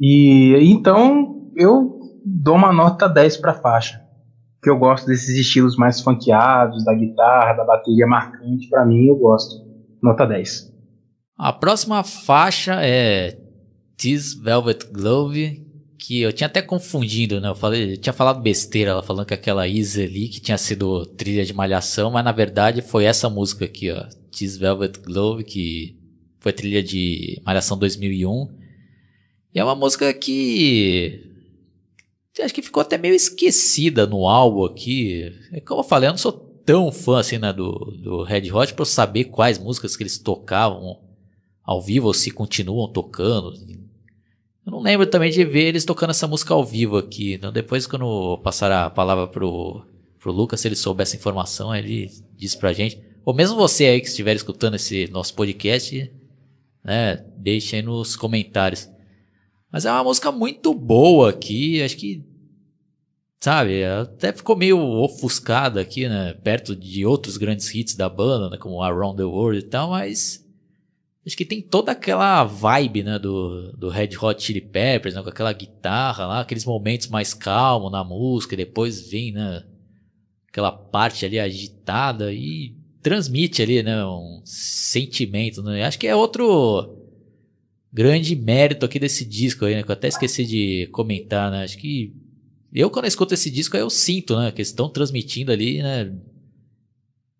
e, 0.00 0.54
então 0.62 1.50
eu 1.56 1.98
dou 2.24 2.56
uma 2.56 2.72
nota 2.72 3.08
10 3.08 3.36
pra 3.38 3.54
faixa. 3.54 4.00
Que 4.62 4.70
eu 4.70 4.78
gosto 4.78 5.06
desses 5.06 5.38
estilos 5.38 5.76
mais 5.76 6.00
funkeados, 6.00 6.84
da 6.84 6.94
guitarra, 6.94 7.52
da 7.52 7.64
bateria 7.64 8.06
marcante, 8.06 8.68
pra 8.70 8.84
mim 8.86 9.06
eu 9.06 9.16
gosto. 9.16 9.62
Nota 10.02 10.26
10. 10.26 10.72
A 11.38 11.52
próxima 11.52 12.02
faixa 12.02 12.76
é 12.80 13.36
This 13.98 14.34
Velvet 14.34 14.86
Glove, 14.92 15.63
que 15.98 16.20
eu 16.20 16.32
tinha 16.32 16.46
até 16.46 16.60
confundido, 16.60 17.40
né? 17.40 17.48
Eu, 17.48 17.54
falei, 17.54 17.92
eu 17.92 17.96
tinha 17.96 18.12
falado 18.12 18.42
besteira, 18.42 18.90
ela 18.90 19.02
falando 19.02 19.26
que 19.26 19.34
aquela 19.34 19.68
Easy 19.68 20.02
ali, 20.02 20.28
que 20.28 20.40
tinha 20.40 20.58
sido 20.58 21.06
trilha 21.06 21.44
de 21.44 21.52
malhação, 21.52 22.10
mas 22.10 22.24
na 22.24 22.32
verdade 22.32 22.82
foi 22.82 23.04
essa 23.04 23.28
música 23.30 23.64
aqui, 23.64 23.90
ó. 23.90 24.04
This 24.30 24.56
Velvet 24.56 24.98
Glove, 25.00 25.44
que 25.44 25.96
foi 26.40 26.52
trilha 26.52 26.82
de 26.82 27.40
Malhação 27.44 27.78
2001. 27.78 28.48
E 29.54 29.58
é 29.58 29.64
uma 29.64 29.74
música 29.74 30.12
que 30.12 31.30
acho 32.42 32.52
que 32.52 32.62
ficou 32.62 32.80
até 32.80 32.98
meio 32.98 33.14
esquecida 33.14 34.06
no 34.06 34.26
álbum 34.26 34.64
aqui. 34.64 35.32
É 35.52 35.60
como 35.60 35.80
eu 35.80 35.84
falei, 35.84 36.08
eu 36.08 36.12
não 36.12 36.18
sou 36.18 36.32
tão 36.32 36.90
fã 36.90 37.20
assim, 37.20 37.38
né, 37.38 37.52
do, 37.52 37.72
do 38.02 38.22
Red 38.22 38.50
Hot 38.52 38.74
pra 38.74 38.82
eu 38.82 38.86
saber 38.86 39.24
quais 39.24 39.58
músicas 39.58 39.96
que 39.96 40.02
eles 40.02 40.18
tocavam 40.18 41.00
ao 41.62 41.80
vivo 41.80 42.08
ou 42.08 42.14
se 42.14 42.30
continuam 42.30 42.92
tocando. 42.92 43.54
Eu 44.66 44.72
não 44.72 44.80
lembro 44.80 45.06
também 45.06 45.30
de 45.30 45.44
ver 45.44 45.68
eles 45.68 45.84
tocando 45.84 46.10
essa 46.10 46.26
música 46.26 46.54
ao 46.54 46.64
vivo 46.64 46.96
aqui. 46.96 47.34
Então 47.34 47.52
depois 47.52 47.86
quando 47.86 48.38
passar 48.38 48.72
a 48.72 48.88
palavra 48.88 49.26
pro, 49.26 49.84
pro 50.18 50.32
Lucas, 50.32 50.60
se 50.60 50.68
ele 50.68 50.76
souber 50.76 51.02
essa 51.02 51.16
informação, 51.16 51.74
ele 51.74 52.10
diz 52.36 52.54
pra 52.54 52.72
gente. 52.72 53.00
Ou 53.24 53.34
mesmo 53.34 53.56
você 53.56 53.86
aí 53.86 54.00
que 54.00 54.08
estiver 54.08 54.34
escutando 54.34 54.74
esse 54.74 55.06
nosso 55.10 55.34
podcast, 55.34 56.12
né, 56.82 57.24
deixa 57.36 57.76
aí 57.76 57.82
nos 57.82 58.16
comentários. 58.16 58.88
Mas 59.72 59.84
é 59.84 59.90
uma 59.90 60.04
música 60.04 60.30
muito 60.30 60.72
boa 60.74 61.30
aqui, 61.30 61.82
acho 61.82 61.96
que 61.96 62.24
sabe, 63.40 63.84
até 63.84 64.32
ficou 64.32 64.56
meio 64.56 64.78
ofuscada 64.78 65.80
aqui, 65.80 66.08
né, 66.08 66.32
perto 66.32 66.74
de 66.74 67.04
outros 67.04 67.36
grandes 67.36 67.74
hits 67.74 67.94
da 67.94 68.08
banda, 68.08 68.48
né, 68.48 68.56
como 68.56 68.82
Around 68.82 69.16
the 69.16 69.24
World 69.24 69.58
e 69.58 69.62
tal, 69.62 69.90
mas 69.90 70.43
acho 71.26 71.36
que 71.36 71.44
tem 71.44 71.62
toda 71.62 71.92
aquela 71.92 72.44
vibe, 72.44 73.02
né, 73.02 73.18
do, 73.18 73.72
do 73.72 73.88
Red 73.88 74.10
Hot 74.20 74.42
Chili 74.42 74.60
Peppers, 74.60 75.14
né, 75.14 75.22
com 75.22 75.28
aquela 75.28 75.52
guitarra 75.52 76.26
lá, 76.26 76.40
aqueles 76.40 76.64
momentos 76.64 77.08
mais 77.08 77.32
calmos 77.32 77.90
na 77.90 78.04
música, 78.04 78.54
e 78.54 78.58
depois 78.58 79.10
vem, 79.10 79.32
né, 79.32 79.64
aquela 80.48 80.70
parte 80.70 81.24
ali 81.24 81.38
agitada 81.38 82.32
e 82.32 82.76
transmite 83.02 83.62
ali, 83.62 83.82
né, 83.82 84.04
um 84.04 84.42
sentimento, 84.44 85.62
né, 85.62 85.84
acho 85.84 85.98
que 85.98 86.06
é 86.06 86.14
outro 86.14 86.98
grande 87.90 88.36
mérito 88.36 88.84
aqui 88.84 88.98
desse 88.98 89.24
disco 89.24 89.64
aí, 89.64 89.76
né, 89.76 89.82
que 89.82 89.90
eu 89.90 89.94
até 89.94 90.08
esqueci 90.08 90.44
de 90.44 90.88
comentar, 90.92 91.50
né, 91.50 91.64
acho 91.64 91.78
que 91.78 92.14
eu 92.72 92.90
quando 92.90 93.06
escuto 93.06 93.32
esse 93.32 93.50
disco 93.50 93.76
aí 93.76 93.82
eu 93.82 93.88
sinto, 93.88 94.36
né, 94.36 94.50
que 94.50 94.60
eles 94.60 94.68
estão 94.68 94.90
transmitindo 94.90 95.52
ali, 95.52 95.82
né, 95.82 96.12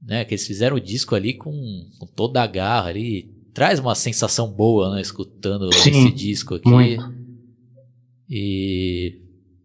né, 0.01 0.25
que 0.25 0.33
eles 0.33 0.47
fizeram 0.47 0.77
o 0.77 0.81
disco 0.81 1.15
ali 1.15 1.35
com, 1.35 1.91
com 1.99 2.07
toda 2.07 2.43
a 2.43 2.47
garra 2.47 2.89
ali, 2.89 3.34
traz 3.55 3.79
uma 3.79 3.95
sensação 3.95 4.51
boa, 4.51 4.95
né, 4.95 5.01
escutando 5.01 5.73
Sim, 5.73 5.91
esse 5.91 6.11
disco 6.11 6.57
aqui. 6.57 6.69
muito. 6.69 7.15
E 8.29 9.21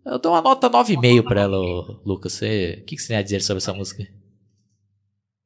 eu 0.06 0.19
dou 0.19 0.32
uma 0.32 0.41
nota 0.41 0.69
9,5 0.69 1.23
pra 1.23 1.41
ela, 1.41 1.58
Lucas. 2.06 2.34
Você, 2.34 2.80
o 2.82 2.86
que, 2.86 2.95
que 2.95 3.02
você 3.02 3.10
tem 3.10 3.17
a 3.17 3.21
dizer 3.21 3.41
sobre 3.41 3.58
essa 3.58 3.73
música? 3.73 4.04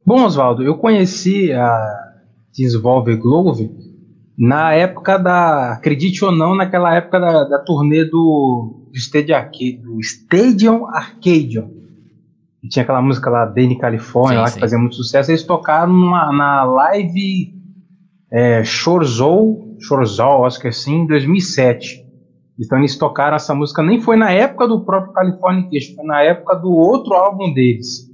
Bom, 0.06 0.26
Oswaldo, 0.26 0.64
eu 0.64 0.78
conheci 0.78 1.52
a 1.54 2.14
Disvolve 2.52 3.16
Glove 3.16 3.72
na 4.38 4.74
época 4.74 5.18
da, 5.18 5.74
acredite 5.74 6.26
ou 6.26 6.32
não, 6.32 6.56
naquela 6.56 6.94
época 6.96 7.20
da, 7.20 7.44
da 7.46 7.60
turnê 7.60 8.04
do, 8.04 8.90
do, 8.92 8.98
Stadium 8.98 9.36
Arcade, 9.36 9.78
do 9.78 10.00
Stadium 10.00 10.88
Arcadium. 10.88 11.72
E 12.62 12.68
tinha 12.68 12.84
aquela 12.84 13.02
música 13.02 13.30
lá, 13.30 13.46
Dane 13.46 13.78
California, 13.78 14.38
Sim, 14.38 14.42
lá 14.42 14.48
sim. 14.48 14.54
que 14.56 14.60
fazia 14.60 14.78
muito 14.78 14.96
sucesso. 14.96 15.32
Eles 15.32 15.44
tocaram 15.44 15.94
numa, 15.94 16.32
na 16.32 16.64
live 16.64 17.63
é, 18.34 18.64
Chorzol, 18.64 19.78
Chorzol, 19.80 20.46
acho 20.46 20.60
que 20.60 20.66
é 20.66 20.72
assim, 20.72 21.02
em 21.02 21.08
2007. 21.08 22.04
Então 22.60 22.80
eles 22.80 22.98
tocaram 22.98 23.36
essa 23.36 23.54
música, 23.54 23.84
nem 23.84 24.02
foi 24.02 24.16
na 24.16 24.32
época 24.32 24.68
do 24.68 24.84
próprio 24.84 25.14
Californication, 25.14 25.96
foi 25.96 26.06
na 26.06 26.22
época 26.24 26.56
do 26.56 26.72
outro 26.72 27.14
álbum 27.14 27.54
deles. 27.54 28.10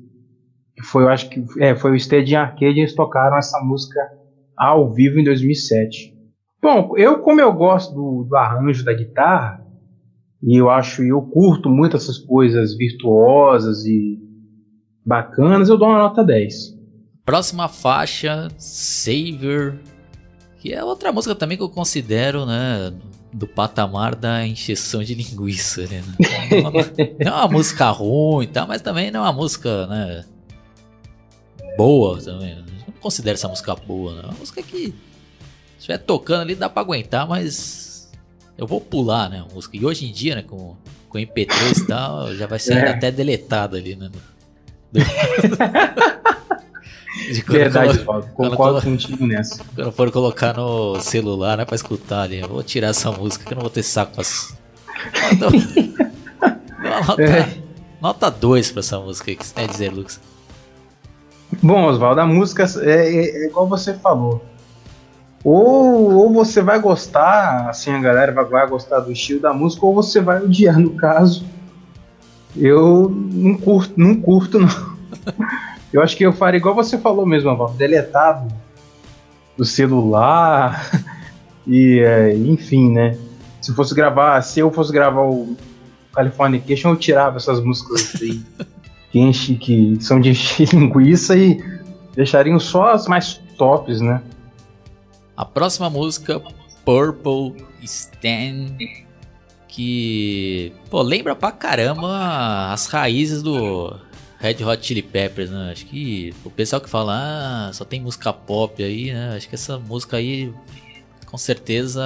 Que 0.75 0.84
foi, 0.84 1.03
eu 1.03 1.10
acho 1.10 1.29
que 1.29 1.41
é, 1.60 1.73
foi 1.73 1.91
o 1.91 1.95
Stadium 1.95 2.41
Arcade, 2.41 2.79
eles 2.79 2.95
tocaram 2.95 3.38
essa 3.38 3.60
música 3.62 3.99
ao 4.58 4.91
vivo 4.91 5.19
em 5.19 5.23
2007. 5.23 6.13
Bom, 6.62 6.97
eu 6.97 7.19
como 7.19 7.39
eu 7.39 7.53
gosto 7.53 7.93
do, 7.93 8.25
do 8.29 8.36
arranjo 8.36 8.84
da 8.84 8.91
guitarra, 8.91 9.65
e 10.43 10.58
eu 10.58 10.69
acho, 10.69 11.01
eu 11.01 11.21
curto 11.21 11.69
muito 11.69 11.95
essas 11.95 12.17
coisas 12.17 12.75
virtuosas 12.75 13.86
e 13.86 14.19
bacanas, 15.05 15.69
eu 15.69 15.77
dou 15.77 15.88
uma 15.88 15.97
nota 15.97 16.23
10. 16.23 16.77
Próxima 17.25 17.67
faixa, 17.67 18.47
Savior, 18.58 19.75
que 20.59 20.73
é 20.73 20.83
outra 20.83 21.11
música 21.11 21.33
também 21.33 21.57
que 21.57 21.63
eu 21.63 21.69
considero, 21.69 22.45
né, 22.45 22.91
do 23.33 23.47
patamar 23.47 24.15
da 24.15 24.45
encheção 24.45 25.03
de 25.03 25.13
linguiça, 25.15 25.87
né? 25.87 26.03
Não, 26.61 26.71
não 27.25 27.31
é 27.31 27.35
uma 27.41 27.47
música 27.47 27.89
ruim 27.89 28.43
e 28.43 28.47
tal, 28.47 28.67
mas 28.67 28.81
também 28.81 29.09
não 29.11 29.21
é 29.21 29.23
uma 29.23 29.33
música, 29.33 29.87
né, 29.87 30.25
boa 31.77 32.19
também. 32.21 32.55
né? 32.55 32.63
Eu 32.87 32.93
não 32.93 33.01
considero 33.01 33.35
essa 33.35 33.47
música 33.47 33.73
boa, 33.75 34.13
né? 34.15 34.21
É 34.23 34.25
uma 34.25 34.37
música 34.37 34.61
que 34.61 34.87
se 34.87 34.93
estiver 35.79 35.97
tocando 35.99 36.41
ali 36.41 36.55
dá 36.55 36.69
pra 36.69 36.81
aguentar, 36.81 37.25
mas 37.27 38.11
eu 38.57 38.67
vou 38.67 38.81
pular, 38.81 39.29
né, 39.29 39.45
a 39.49 39.53
música. 39.53 39.77
E 39.77 39.85
hoje 39.85 40.05
em 40.05 40.11
dia, 40.11 40.35
né, 40.35 40.41
com, 40.41 40.75
com 41.07 41.17
MP3 41.17 41.77
e 41.83 41.87
tal, 41.87 42.35
já 42.35 42.45
vai 42.47 42.59
ser 42.59 42.73
É. 42.73 42.89
até 42.89 43.09
deletada 43.11 43.77
ali, 43.77 43.95
né? 43.95 44.09
do- 44.09 44.19
Verdade, 47.47 47.99
Paulo, 47.99 48.25
concordo 48.34 48.82
contigo 48.82 49.25
nessa. 49.27 49.63
quando 49.75 49.91
for 49.91 50.12
colocar 50.12 50.55
no 50.55 50.99
celular, 51.01 51.58
né, 51.58 51.65
pra 51.65 51.75
escutar 51.75 52.21
ali. 52.23 52.39
Eu 52.39 52.47
vou 52.47 52.63
tirar 52.63 52.88
essa 52.89 53.12
música 53.12 53.45
que 53.45 53.53
eu 53.53 53.55
não 53.55 53.62
vou 53.62 53.69
ter 53.71 53.84
saco 53.84 54.13
pra. 54.15 54.23
Então, 55.32 55.49
Nota, 57.08 57.21
É. 57.21 57.58
nota 58.01 58.29
2 58.32 58.71
pra 58.71 58.79
essa 58.79 58.99
música 58.99 59.34
que 59.36 59.45
você 59.45 59.53
tem 59.53 59.65
a 59.65 59.67
dizer, 59.67 59.91
Lucas? 59.91 60.19
Bom, 61.62 61.86
Oswaldo, 61.86 62.21
a 62.21 62.25
música 62.25 62.63
é, 62.82 62.89
é- 62.89 63.43
é 63.43 63.47
igual 63.47 63.67
você 63.67 63.93
falou. 63.95 64.43
Ou, 65.43 66.13
ou 66.13 66.34
você 66.34 66.62
vai 66.62 66.79
gostar, 66.79 67.69
assim, 67.69 67.91
a 67.91 67.99
galera 67.99 68.32
vai, 68.32 68.45
vai 68.45 68.67
gostar 68.67 68.99
do 68.99 69.12
estilo 69.12 69.39
da 69.41 69.53
música, 69.53 69.86
ou 69.86 69.93
você 69.93 70.19
vai 70.21 70.41
odiar, 70.43 70.77
no 70.79 70.91
caso. 70.91 71.45
Eu 72.55 73.10
não 73.10 73.55
curto, 73.55 73.93
não 73.97 74.15
curto, 74.15 74.60
não. 74.60 74.67
Eu 75.91 76.02
acho 76.02 76.15
que 76.15 76.23
eu 76.23 76.32
faria 76.32 76.58
igual 76.58 76.75
você 76.75 76.97
falou 76.97 77.25
mesmo, 77.25 77.49
Oswaldo, 77.52 77.78
deletado 77.78 78.54
do 79.58 79.65
celular. 79.65 80.89
E, 81.67 81.99
é, 81.99 82.36
enfim, 82.36 82.91
né? 82.91 83.15
Se 83.62 83.75
fosse 83.75 83.93
gravar, 83.93 84.41
se 84.41 84.60
eu 84.60 84.71
fosse 84.71 84.91
gravar 84.91 85.21
o 85.21 85.56
Californication, 86.12 86.89
eu 86.89 86.95
tirava 86.95 87.38
essas 87.38 87.63
músicas 87.63 88.19
aí 88.19 88.41
que, 89.12 89.19
enche, 89.19 89.54
que 89.54 89.95
são 90.02 90.19
de 90.19 90.30
encher 90.30 90.69
linguiça 90.73 91.38
e 91.38 91.63
deixariam 92.15 92.60
só 92.60 92.93
as 92.93 93.08
mais 93.08 93.39
tops, 93.56 94.02
né? 94.02 94.19
A 95.38 95.45
próxima 95.45 95.91
música, 95.91 96.41
Purple 96.84 97.63
Stan, 97.84 98.75
que, 99.67 100.73
pô, 100.89 101.04
lembra 101.04 101.36
pra 101.36 101.52
caramba 101.52 102.73
as 102.73 102.88
raízes 102.88 103.43
do 103.43 103.95
Red 104.39 104.63
Hot 104.63 104.86
Chili 104.86 105.02
Peppers, 105.02 105.49
né? 105.49 105.71
Acho 105.71 105.86
que 105.86 106.34
o 106.45 106.49
pessoal 106.49 106.82
que 106.82 106.89
fala, 106.89 107.13
ah, 107.67 107.73
só 107.73 107.84
tem 107.84 107.99
música 107.99 108.32
pop 108.32 108.82
aí, 108.82 109.12
né? 109.12 109.36
Acho 109.36 109.49
que 109.49 109.56
essa 109.56 109.78
música 109.78 110.17
aí, 110.17 110.54
com 111.25 111.38
certeza, 111.38 112.02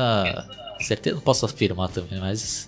certeza 0.80 1.16
não 1.16 1.22
posso 1.22 1.46
afirmar 1.46 1.90
também, 1.90 2.20
mas 2.20 2.68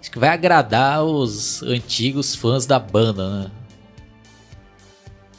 acho 0.00 0.10
que 0.10 0.18
vai 0.18 0.30
agradar 0.30 1.04
os 1.04 1.62
antigos 1.62 2.34
fãs 2.34 2.66
da 2.66 2.78
banda, 2.78 3.42
né? 3.42 3.50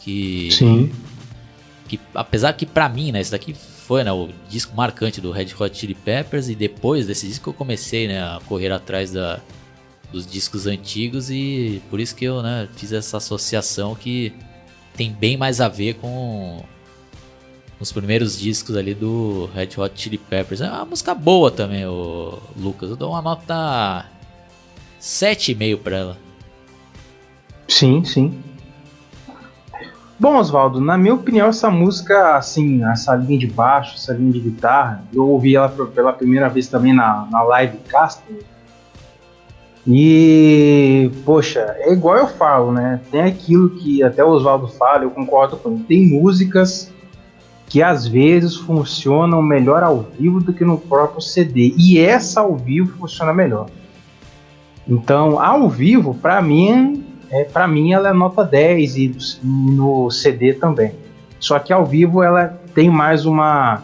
Que 0.01 0.49
Sim. 0.51 0.91
que 1.87 1.99
apesar 2.13 2.53
que 2.53 2.65
pra 2.65 2.87
mim, 2.87 3.11
né, 3.11 3.19
esse 3.19 3.31
daqui 3.31 3.53
foi 3.53 4.03
né, 4.03 4.11
o 4.11 4.29
disco 4.47 4.75
marcante 4.75 5.19
do 5.19 5.31
Red 5.31 5.47
Hot 5.59 5.75
Chili 5.75 5.95
Peppers 5.95 6.47
e 6.47 6.55
depois 6.55 7.07
desse 7.07 7.27
disco 7.27 7.49
eu 7.49 7.53
comecei 7.53 8.07
né, 8.07 8.21
a 8.21 8.39
correr 8.45 8.71
atrás 8.71 9.11
da, 9.11 9.41
dos 10.11 10.25
discos 10.25 10.67
antigos 10.67 11.29
e 11.29 11.81
por 11.89 11.99
isso 11.99 12.15
que 12.15 12.25
eu 12.25 12.41
né, 12.41 12.67
fiz 12.75 12.91
essa 12.91 13.17
associação 13.17 13.93
que 13.95 14.33
tem 14.95 15.11
bem 15.11 15.37
mais 15.37 15.61
a 15.61 15.67
ver 15.67 15.95
com 15.95 16.63
os 17.79 17.91
primeiros 17.91 18.39
discos 18.39 18.75
ali 18.75 18.93
do 18.93 19.49
Red 19.53 19.69
Hot 19.77 19.91
Chili 19.95 20.17
Peppers. 20.17 20.61
É 20.61 20.69
uma 20.69 20.85
música 20.85 21.13
boa 21.13 21.51
também, 21.51 21.85
o 21.85 22.39
Lucas. 22.55 22.89
Eu 22.89 22.95
dou 22.95 23.11
uma 23.11 23.21
nota 23.21 24.05
7,5 24.99 25.77
pra 25.77 25.97
ela. 25.97 26.17
Sim, 27.67 28.03
sim. 28.03 28.41
Bom, 30.19 30.37
Oswaldo, 30.37 30.81
na 30.81 30.97
minha 30.97 31.13
opinião, 31.13 31.47
essa 31.47 31.69
música, 31.69 32.35
assim, 32.35 32.83
essa 32.85 33.15
linha 33.15 33.37
de 33.37 33.45
baixo, 33.45 33.93
essa 33.95 34.13
linha 34.13 34.31
de 34.31 34.39
guitarra, 34.39 35.03
eu 35.13 35.27
ouvi 35.27 35.55
ela 35.55 35.69
pela 35.69 36.11
primeira 36.11 36.49
vez 36.49 36.67
também 36.67 36.91
na, 36.91 37.27
na 37.29 37.43
live 37.43 37.77
Castle. 37.87 38.39
E, 39.87 41.09
poxa, 41.23 41.75
é 41.79 41.93
igual 41.93 42.17
eu 42.17 42.27
falo, 42.27 42.73
né? 42.73 42.99
Tem 43.09 43.21
aquilo 43.21 43.69
que 43.69 44.03
até 44.03 44.21
o 44.21 44.29
Oswaldo 44.29 44.67
fala, 44.67 45.03
eu 45.03 45.11
concordo 45.11 45.55
com 45.55 45.71
ele. 45.71 45.83
Tem 45.87 46.05
músicas 46.05 46.91
que 47.67 47.81
às 47.81 48.05
vezes 48.05 48.55
funcionam 48.55 49.41
melhor 49.41 49.83
ao 49.83 50.05
vivo 50.19 50.41
do 50.41 50.51
que 50.51 50.65
no 50.65 50.77
próprio 50.77 51.21
CD. 51.21 51.73
E 51.77 51.99
essa 51.99 52.41
ao 52.41 52.57
vivo 52.57 52.97
funciona 52.97 53.33
melhor. 53.33 53.69
Então, 54.85 55.39
ao 55.39 55.69
vivo, 55.69 56.13
pra 56.15 56.41
mim, 56.41 57.05
é, 57.29 57.45
para 57.45 57.65
mim 57.65 57.93
ela 57.93 58.09
é 58.09 58.13
nota 58.13 58.43
10 58.43 58.97
e 58.97 59.15
no 59.41 60.11
CD 60.11 60.53
também. 60.53 60.93
Só 61.39 61.59
que 61.59 61.71
ao 61.71 61.85
vivo 61.85 62.21
ela 62.21 62.59
tem 62.73 62.89
mais 62.89 63.25
uma. 63.25 63.83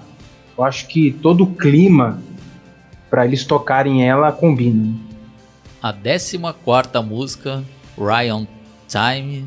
Eu 0.57 0.63
acho 0.65 0.87
que 0.87 1.11
todo 1.11 1.45
o 1.45 1.55
clima 1.55 2.21
para 3.09 3.25
eles 3.25 3.45
tocarem 3.45 4.07
ela 4.07 4.31
combina. 4.31 5.02
A 5.83 5.91
14 5.91 6.39
música, 7.05 7.61
Ryan 7.97 8.47
Time, 8.87 9.43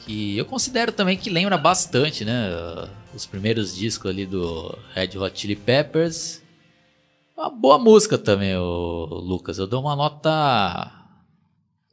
que 0.00 0.36
eu 0.36 0.44
considero 0.44 0.92
também 0.92 1.16
que 1.16 1.30
lembra 1.30 1.56
bastante, 1.56 2.26
né? 2.26 2.50
Os 3.14 3.24
primeiros 3.24 3.74
discos 3.74 4.10
ali 4.10 4.26
do 4.26 4.76
Red 4.94 5.16
Hot 5.18 5.40
Chili 5.40 5.56
Peppers. 5.56 6.42
Uma 7.34 7.48
boa 7.48 7.78
música 7.78 8.18
também, 8.18 8.54
Lucas. 8.58 9.56
Eu 9.56 9.66
dou 9.66 9.80
uma 9.80 9.96
nota 9.96 10.92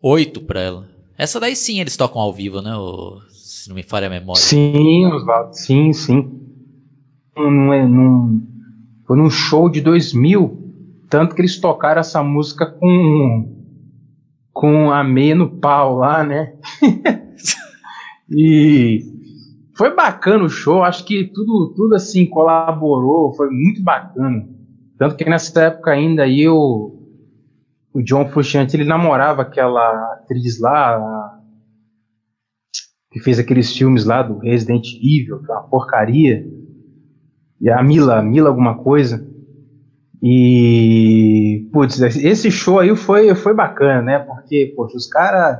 8 0.01 0.41
pra 0.41 0.59
ela. 0.59 0.89
Essa 1.17 1.39
daí 1.39 1.55
sim 1.55 1.79
eles 1.79 1.95
tocam 1.95 2.21
ao 2.21 2.33
vivo, 2.33 2.61
né? 2.61 2.75
o- 2.75 3.21
se 3.29 3.69
não 3.69 3.75
me 3.77 3.83
falha 3.83 4.07
a 4.07 4.09
memória. 4.09 4.41
Sim, 4.41 5.05
Oswaldo, 5.05 5.55
sim, 5.55 5.93
sim. 5.93 6.37
Num, 7.37 7.71
é, 7.73 7.87
num- 7.87 8.45
foi 9.07 9.15
num 9.17 9.29
show 9.29 9.69
de 9.69 9.79
2000, 9.79 10.61
tanto 11.09 11.33
que 11.33 11.39
eles 11.39 11.57
tocaram 11.61 12.01
essa 12.01 12.21
música 12.21 12.65
com 12.65 13.54
com 14.55 14.89
a 14.89 15.03
meia 15.03 15.35
no 15.35 15.59
pau 15.59 15.97
lá, 15.97 16.23
né? 16.23 16.53
e 18.31 19.03
foi 19.77 19.93
bacana 19.93 20.45
o 20.45 20.49
show, 20.49 20.81
acho 20.83 21.05
que 21.05 21.25
tudo 21.33 21.73
tudo 21.75 21.95
assim 21.95 22.25
colaborou, 22.25 23.33
foi 23.35 23.49
muito 23.49 23.83
bacana. 23.83 24.47
Tanto 24.97 25.15
que 25.17 25.29
nessa 25.29 25.63
época 25.63 25.91
ainda 25.91 26.23
aí 26.23 26.47
o 26.47 26.93
o 27.93 28.01
John 28.01 28.27
Frusciante 28.29 28.75
ele 28.75 28.85
namorava 28.85 29.41
aquela 29.41 30.13
atriz 30.13 30.59
lá, 30.59 30.95
a- 30.97 31.39
que 33.11 33.19
fez 33.19 33.39
aqueles 33.39 33.75
filmes 33.75 34.05
lá 34.05 34.23
do 34.23 34.37
Resident 34.39 34.85
Evil, 35.01 35.41
que 35.41 35.51
é 35.51 35.55
uma 35.55 35.63
porcaria. 35.69 36.45
E 37.61 37.69
a 37.69 37.81
Mila, 37.83 38.21
Mila 38.21 38.49
alguma 38.49 38.77
coisa. 38.77 39.25
E, 40.21 41.67
putz, 41.71 41.99
esse 41.99 42.49
show 42.49 42.79
aí 42.79 42.95
foi, 42.95 43.33
foi 43.35 43.53
bacana, 43.53 44.01
né? 44.01 44.19
Porque, 44.19 44.73
poxa, 44.75 44.97
os 44.97 45.07
caras 45.07 45.59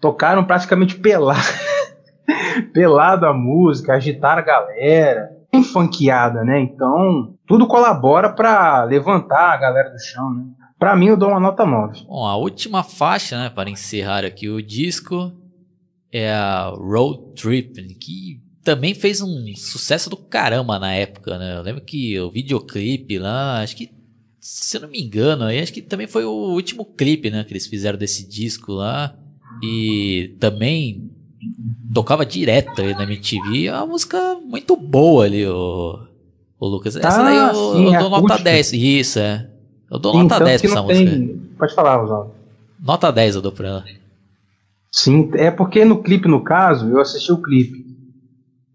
tocaram 0.00 0.44
praticamente 0.44 0.96
pelado, 0.96 1.40
pelado 2.72 3.26
a 3.26 3.32
música, 3.32 3.94
agitaram 3.94 4.42
a 4.42 4.44
galera, 4.44 5.30
bem 5.50 5.62
funkeada, 5.62 6.44
né? 6.44 6.60
Então, 6.60 7.34
tudo 7.46 7.66
colabora 7.66 8.30
pra 8.30 8.84
levantar 8.84 9.52
a 9.52 9.56
galera 9.56 9.90
do 9.90 9.98
chão, 9.98 10.32
né? 10.32 10.44
Pra 10.78 10.94
mim, 10.94 11.06
eu 11.06 11.16
dou 11.16 11.30
uma 11.30 11.40
nota 11.40 11.64
9. 11.64 12.04
Bom, 12.06 12.26
a 12.26 12.36
última 12.36 12.82
faixa, 12.82 13.38
né, 13.38 13.48
para 13.48 13.70
encerrar 13.70 14.24
aqui 14.24 14.48
o 14.48 14.60
disco 14.60 15.32
é 16.12 16.32
a 16.32 16.72
Road 16.76 17.34
Trip, 17.34 17.82
que 17.94 18.43
também 18.64 18.94
fez 18.94 19.20
um 19.20 19.44
sucesso 19.54 20.08
do 20.08 20.16
caramba 20.16 20.78
na 20.78 20.92
época, 20.94 21.38
né? 21.38 21.58
Eu 21.58 21.62
lembro 21.62 21.82
que 21.82 22.18
o 22.18 22.30
videoclipe 22.30 23.18
lá, 23.18 23.60
acho 23.60 23.76
que, 23.76 23.90
se 24.40 24.76
eu 24.76 24.80
não 24.80 24.88
me 24.88 25.00
engano, 25.00 25.44
aí 25.44 25.60
acho 25.60 25.72
que 25.72 25.82
também 25.82 26.06
foi 26.06 26.24
o 26.24 26.30
último 26.30 26.84
clipe, 26.84 27.30
né, 27.30 27.44
que 27.44 27.52
eles 27.52 27.66
fizeram 27.66 27.98
desse 27.98 28.26
disco 28.26 28.72
lá. 28.72 29.14
E 29.62 30.34
também 30.40 31.10
tocava 31.92 32.24
direto 32.26 32.82
na 32.82 33.04
MTV, 33.04 33.66
é 33.66 33.72
uma 33.72 33.86
música 33.86 34.34
muito 34.42 34.74
boa 34.76 35.26
ali, 35.26 35.46
o, 35.46 35.98
o 36.58 36.66
Lucas. 36.66 36.96
Essa 36.96 37.20
Ah, 37.20 37.22
daí 37.22 37.36
eu, 37.36 37.54
sim, 37.54 37.94
eu 37.94 38.00
dou 38.00 38.10
nota 38.10 38.34
acústica. 38.34 38.42
10, 38.50 38.72
isso, 38.72 39.18
é. 39.18 39.50
Eu 39.90 39.98
dou 39.98 40.12
Sim, 40.12 40.22
nota 40.22 40.34
tanto 40.36 40.44
10 40.46 40.60
pra 40.62 40.68
que 40.70 40.74
essa 40.74 40.82
música. 40.82 41.10
tem... 41.10 41.36
Pode 41.58 41.74
falar, 41.74 42.02
Oswaldo. 42.02 42.32
Nota 42.80 43.12
10 43.12 43.36
eu 43.36 43.42
dou 43.42 43.52
pra 43.52 43.68
ela. 43.68 43.84
Sim, 44.90 45.30
é 45.34 45.50
porque 45.50 45.84
no 45.84 46.02
clipe, 46.02 46.26
no 46.26 46.42
caso, 46.42 46.88
eu 46.88 47.00
assisti 47.00 47.30
o 47.30 47.40
clipe. 47.40 47.93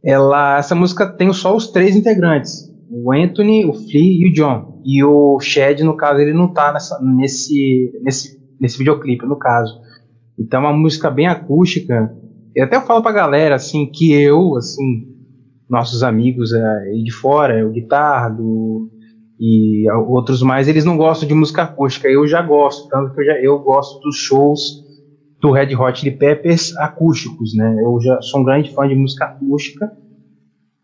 Ela, 0.04 0.58
essa 0.58 0.76
música 0.76 1.08
tem 1.08 1.32
só 1.34 1.56
os 1.56 1.68
três 1.68 1.96
integrantes: 1.96 2.70
o 2.90 3.12
Anthony, 3.12 3.66
o 3.66 3.74
Flea 3.74 4.26
e 4.26 4.30
o 4.30 4.34
John. 4.34 4.82
E 4.86 5.04
o 5.04 5.40
Shed, 5.40 5.84
no 5.84 5.98
caso, 5.98 6.20
ele 6.20 6.34
não 6.34 6.54
tá 6.54 6.72
nessa, 6.72 7.00
nesse, 7.02 7.92
nesse, 8.02 8.40
nesse 8.60 8.78
videoclipe, 8.78 9.26
no 9.26 9.38
caso. 9.38 9.80
Então 10.38 10.62
é 10.62 10.68
uma 10.68 10.78
música 10.78 11.10
bem 11.12 11.28
acústica. 11.28 12.16
E 12.56 12.62
até 12.62 12.78
eu 12.78 12.82
falo 12.82 13.04
pra 13.04 13.12
galera, 13.12 13.56
assim, 13.56 13.92
que 13.92 14.12
eu, 14.14 14.56
assim, 14.56 15.08
nossos 15.70 16.02
amigos 16.02 16.54
é, 16.54 16.78
aí 16.84 17.04
de 17.04 17.12
fora, 17.12 17.68
o 17.68 17.72
Guitardo 17.72 18.90
e 19.40 19.90
outros 20.08 20.42
mais, 20.42 20.68
eles 20.68 20.84
não 20.84 20.98
gostam 20.98 21.28
de 21.28 21.34
música 21.34 21.64
acústica. 21.64 22.08
Eu 22.08 22.28
já 22.28 22.42
gosto, 22.42 22.90
tanto 22.90 23.14
que 23.14 23.22
eu, 23.22 23.26
já, 23.26 23.34
eu 23.42 23.60
gosto 23.60 24.00
dos 24.00 24.18
shows 24.18 24.89
do 25.42 25.52
Red 25.52 25.76
Hot 25.76 26.00
Chili 26.00 26.16
Peppers 26.16 26.76
acústicos, 26.78 27.56
né? 27.56 27.76
Eu 27.82 28.00
já 28.02 28.22
sou 28.22 28.42
um 28.42 28.44
grande 28.44 28.74
fã 28.74 28.88
de 28.88 28.96
música 28.96 29.26
acústica. 29.26 29.92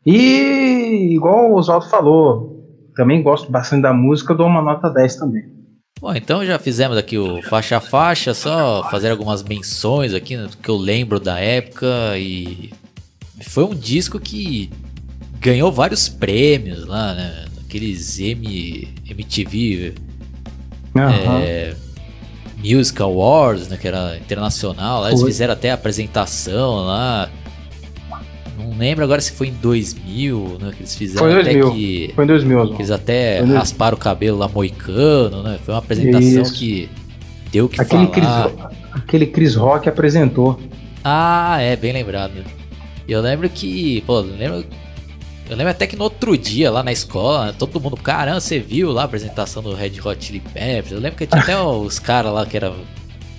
E 0.05 1.13
igual 1.13 1.51
o 1.51 1.55
Oswaldo 1.55 1.89
falou, 1.89 2.63
também 2.95 3.21
gosto 3.21 3.51
bastante 3.51 3.81
da 3.81 3.93
música, 3.93 4.33
eu 4.33 4.37
dou 4.37 4.47
uma 4.47 4.61
nota 4.61 4.89
10 4.89 5.15
também. 5.15 5.43
Bom, 5.99 6.13
então 6.13 6.45
já 6.45 6.59
fizemos 6.59 6.97
aqui 6.97 7.17
o 7.17 7.41
faixa 7.43 7.77
a 7.77 7.81
faixa, 7.81 8.33
só 8.33 8.87
fazer 8.91 9.09
algumas 9.09 9.43
menções 9.43 10.13
aqui, 10.13 10.35
né, 10.35 10.47
do 10.47 10.57
que 10.57 10.69
eu 10.69 10.75
lembro 10.75 11.19
da 11.19 11.39
época 11.39 11.87
e 12.17 12.71
foi 13.41 13.63
um 13.63 13.73
disco 13.73 14.19
que 14.19 14.69
ganhou 15.39 15.71
vários 15.71 16.07
prêmios 16.07 16.85
lá, 16.85 17.13
né? 17.13 17.45
Aqueles 17.65 18.19
M, 18.19 18.87
MTV 19.09 19.93
Aham. 20.95 21.39
é, 21.41 21.75
Music 22.65 23.01
Awards, 23.01 23.67
né, 23.67 23.77
que 23.77 23.87
era 23.87 24.17
internacional. 24.17 25.01
Lá 25.01 25.09
eles 25.09 25.21
fizeram 25.23 25.53
até 25.53 25.71
a 25.71 25.75
apresentação 25.75 26.85
lá. 26.85 27.29
Não 28.57 28.77
lembro 28.77 29.03
agora 29.03 29.19
se 29.21 29.31
foi 29.33 29.49
em 29.49 29.53
2000, 29.53 30.57
né, 30.61 30.71
que 30.75 30.81
eles 30.81 30.95
fizeram 30.95 31.19
Foi 31.27 31.33
até 31.41 31.53
2000. 31.53 31.71
que, 31.73 32.11
Foi 32.15 32.23
em 32.23 32.27
2000, 32.27 32.67
que 32.69 32.75
eles 32.75 32.91
até 32.91 33.41
rasparam 33.41 33.95
o 33.95 33.99
cabelo 33.99 34.37
lá 34.37 34.47
moicano, 34.47 35.43
né? 35.43 35.59
Foi 35.63 35.73
uma 35.73 35.79
apresentação 35.79 36.41
Isso. 36.41 36.53
que 36.53 36.89
deu 37.51 37.65
o 37.65 37.69
que 37.69 37.79
Aquele 37.81 38.07
Chris, 38.07 38.25
falar. 38.25 38.71
aquele 38.93 39.25
Chris 39.27 39.55
Rock 39.55 39.87
apresentou. 39.89 40.59
Ah, 41.03 41.57
é, 41.61 41.75
bem 41.75 41.93
lembrado. 41.93 42.33
Eu 43.07 43.21
lembro 43.21 43.47
que, 43.49 44.01
pô, 44.07 44.21
lembro, 44.21 44.65
eu 45.49 45.55
lembro 45.55 45.71
até 45.71 45.85
que 45.85 45.95
no 45.95 46.03
outro 46.03 46.37
dia 46.37 46.71
lá 46.71 46.81
na 46.81 46.91
escola, 46.91 47.53
todo 47.53 47.79
mundo, 47.79 47.97
caramba, 47.97 48.39
você 48.39 48.59
viu 48.59 48.91
lá 48.91 49.03
a 49.03 49.05
apresentação 49.05 49.61
do 49.61 49.73
Red 49.73 49.99
Hot 50.03 50.23
Chili 50.23 50.39
Peppers? 50.39 50.91
Eu 50.91 50.99
lembro 50.99 51.17
que 51.17 51.27
tinha 51.27 51.41
até 51.41 51.57
os 51.57 51.99
caras 51.99 52.33
lá 52.33 52.45
que 52.45 52.57
era 52.57 52.73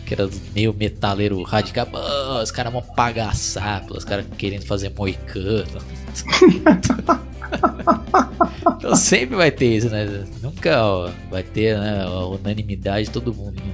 que 0.07 0.15
era 0.15 0.31
meio 0.55 0.73
metaleiro 0.73 1.43
radical, 1.43 1.85
pô, 1.85 1.99
os 2.41 2.53
caras 2.53 2.73
vão 2.73 2.81
pagaçar, 2.81 3.85
pô, 3.87 3.97
os 3.97 4.05
caras 4.05 4.25
querendo 4.39 4.65
fazer 4.65 4.93
moicano. 4.97 5.67
então 8.79 8.95
sempre 8.95 9.35
vai 9.35 9.51
ter 9.51 9.77
isso, 9.77 9.89
né? 9.89 10.25
Nunca 10.41 10.81
ó, 10.81 11.11
vai 11.29 11.43
ter 11.43 11.77
né, 11.77 12.05
a 12.05 12.27
unanimidade 12.27 13.07
de 13.07 13.11
todo 13.11 13.35
mundo. 13.35 13.57
Né? 13.57 13.73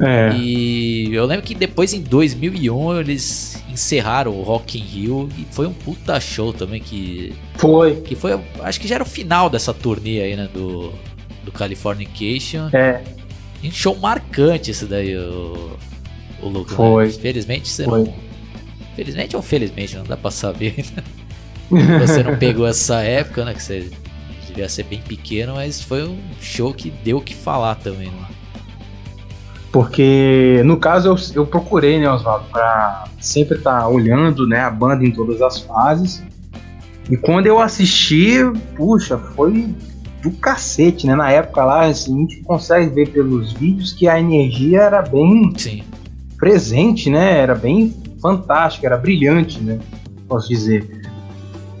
É. 0.00 0.36
E 0.36 1.14
eu 1.14 1.24
lembro 1.24 1.46
que 1.46 1.54
depois 1.54 1.94
em 1.94 2.02
2001 2.02 3.00
eles 3.00 3.62
encerraram 3.74 4.32
o 4.32 4.42
Rock 4.42 4.78
in 4.78 4.82
Rio 4.82 5.28
e 5.36 5.44
foi 5.50 5.66
um 5.66 5.72
puta 5.72 6.18
show 6.20 6.52
também 6.52 6.80
que 6.80 7.34
Foi. 7.56 7.96
que 7.96 8.14
foi, 8.14 8.40
acho 8.60 8.80
que 8.80 8.88
já 8.88 8.94
era 8.94 9.04
o 9.04 9.06
final 9.06 9.50
dessa 9.50 9.74
turnê 9.74 10.20
aí, 10.20 10.36
né, 10.36 10.48
do 10.52 10.92
do 11.44 11.52
Californication. 11.52 12.70
É. 12.72 13.02
Um 13.62 13.70
show 13.70 13.94
marcante 13.96 14.70
esse 14.70 14.86
daí, 14.86 15.16
o, 15.16 15.76
o 16.42 16.48
Lucas. 16.48 16.74
Foi. 16.74 17.06
Né? 17.06 17.12
Felizmente 17.12 17.68
você 17.68 17.84
Foi. 17.84 18.04
não 18.04 18.14
Felizmente 18.96 19.34
ou 19.34 19.42
felizmente, 19.42 19.96
não 19.96 20.04
dá 20.04 20.16
pra 20.16 20.30
saber. 20.30 20.74
né? 20.96 21.98
você 21.98 22.22
não 22.22 22.36
pegou 22.38 22.66
essa 22.66 23.00
época, 23.02 23.44
né, 23.44 23.54
que 23.54 23.62
você 23.62 23.90
devia 24.46 24.68
ser 24.68 24.84
bem 24.84 25.00
pequeno, 25.00 25.54
mas 25.54 25.80
foi 25.82 26.04
um 26.04 26.18
show 26.40 26.72
que 26.72 26.90
deu 26.90 27.18
o 27.18 27.20
que 27.20 27.34
falar 27.34 27.74
também, 27.76 28.08
né? 28.08 28.28
Porque, 29.74 30.62
no 30.64 30.76
caso, 30.76 31.08
eu, 31.08 31.16
eu 31.34 31.44
procurei, 31.44 31.98
né, 31.98 32.08
Oswaldo, 32.08 32.44
pra 32.52 33.08
sempre 33.20 33.58
estar 33.58 33.88
olhando, 33.88 34.46
né, 34.46 34.60
a 34.60 34.70
banda 34.70 35.04
em 35.04 35.10
todas 35.10 35.42
as 35.42 35.58
fases. 35.58 36.22
E 37.10 37.16
quando 37.16 37.48
eu 37.48 37.58
assisti, 37.58 38.36
puxa, 38.76 39.18
foi 39.18 39.74
do 40.22 40.30
cacete, 40.30 41.08
né? 41.08 41.16
Na 41.16 41.28
época 41.28 41.64
lá, 41.64 41.86
assim, 41.86 42.14
a 42.14 42.20
gente 42.20 42.40
consegue 42.42 42.94
ver 42.94 43.08
pelos 43.08 43.52
vídeos 43.52 43.92
que 43.92 44.06
a 44.06 44.20
energia 44.20 44.80
era 44.80 45.02
bem 45.02 45.52
Sim. 45.56 45.82
presente, 46.38 47.10
né? 47.10 47.38
Era 47.38 47.56
bem 47.56 47.92
fantástica, 48.22 48.86
era 48.86 48.96
brilhante, 48.96 49.60
né? 49.60 49.80
Posso 50.28 50.50
dizer. 50.50 51.02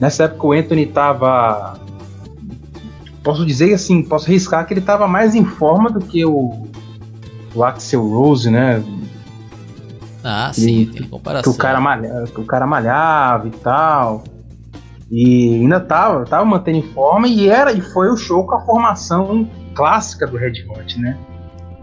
Nessa 0.00 0.24
época 0.24 0.48
o 0.48 0.52
Anthony 0.52 0.86
tava. 0.86 1.78
Posso 3.22 3.46
dizer 3.46 3.72
assim, 3.72 4.02
posso 4.02 4.26
arriscar 4.26 4.66
que 4.66 4.74
ele 4.74 4.80
tava 4.80 5.06
mais 5.06 5.36
em 5.36 5.44
forma 5.44 5.88
do 5.88 6.00
que 6.00 6.26
o, 6.26 6.66
o 7.54 7.62
Axel 7.64 8.06
Rose, 8.08 8.50
né? 8.50 8.82
Ah, 10.22 10.50
sim, 10.52 10.86
Que- 10.86 11.00
tem 11.00 11.08
comparação. 11.08 11.52
Que 11.52 11.58
o 11.58 11.60
cara, 11.60 11.80
malha, 11.80 12.24
que 12.24 12.40
o 12.40 12.44
cara 12.44 12.66
malhava 12.66 13.46
e 13.48 13.50
tal. 13.50 14.24
E 15.10 15.54
ainda 15.60 15.78
tava, 15.80 16.24
tava 16.24 16.44
mantendo 16.44 16.78
em 16.78 16.92
forma 16.92 17.28
e 17.28 17.48
era 17.48 17.72
e 17.72 17.80
foi 17.80 18.08
o 18.10 18.16
show 18.16 18.44
com 18.46 18.54
a 18.54 18.60
formação 18.62 19.48
clássica 19.74 20.26
do 20.26 20.36
Red 20.36 20.64
Hot, 20.68 20.98
né? 20.98 21.16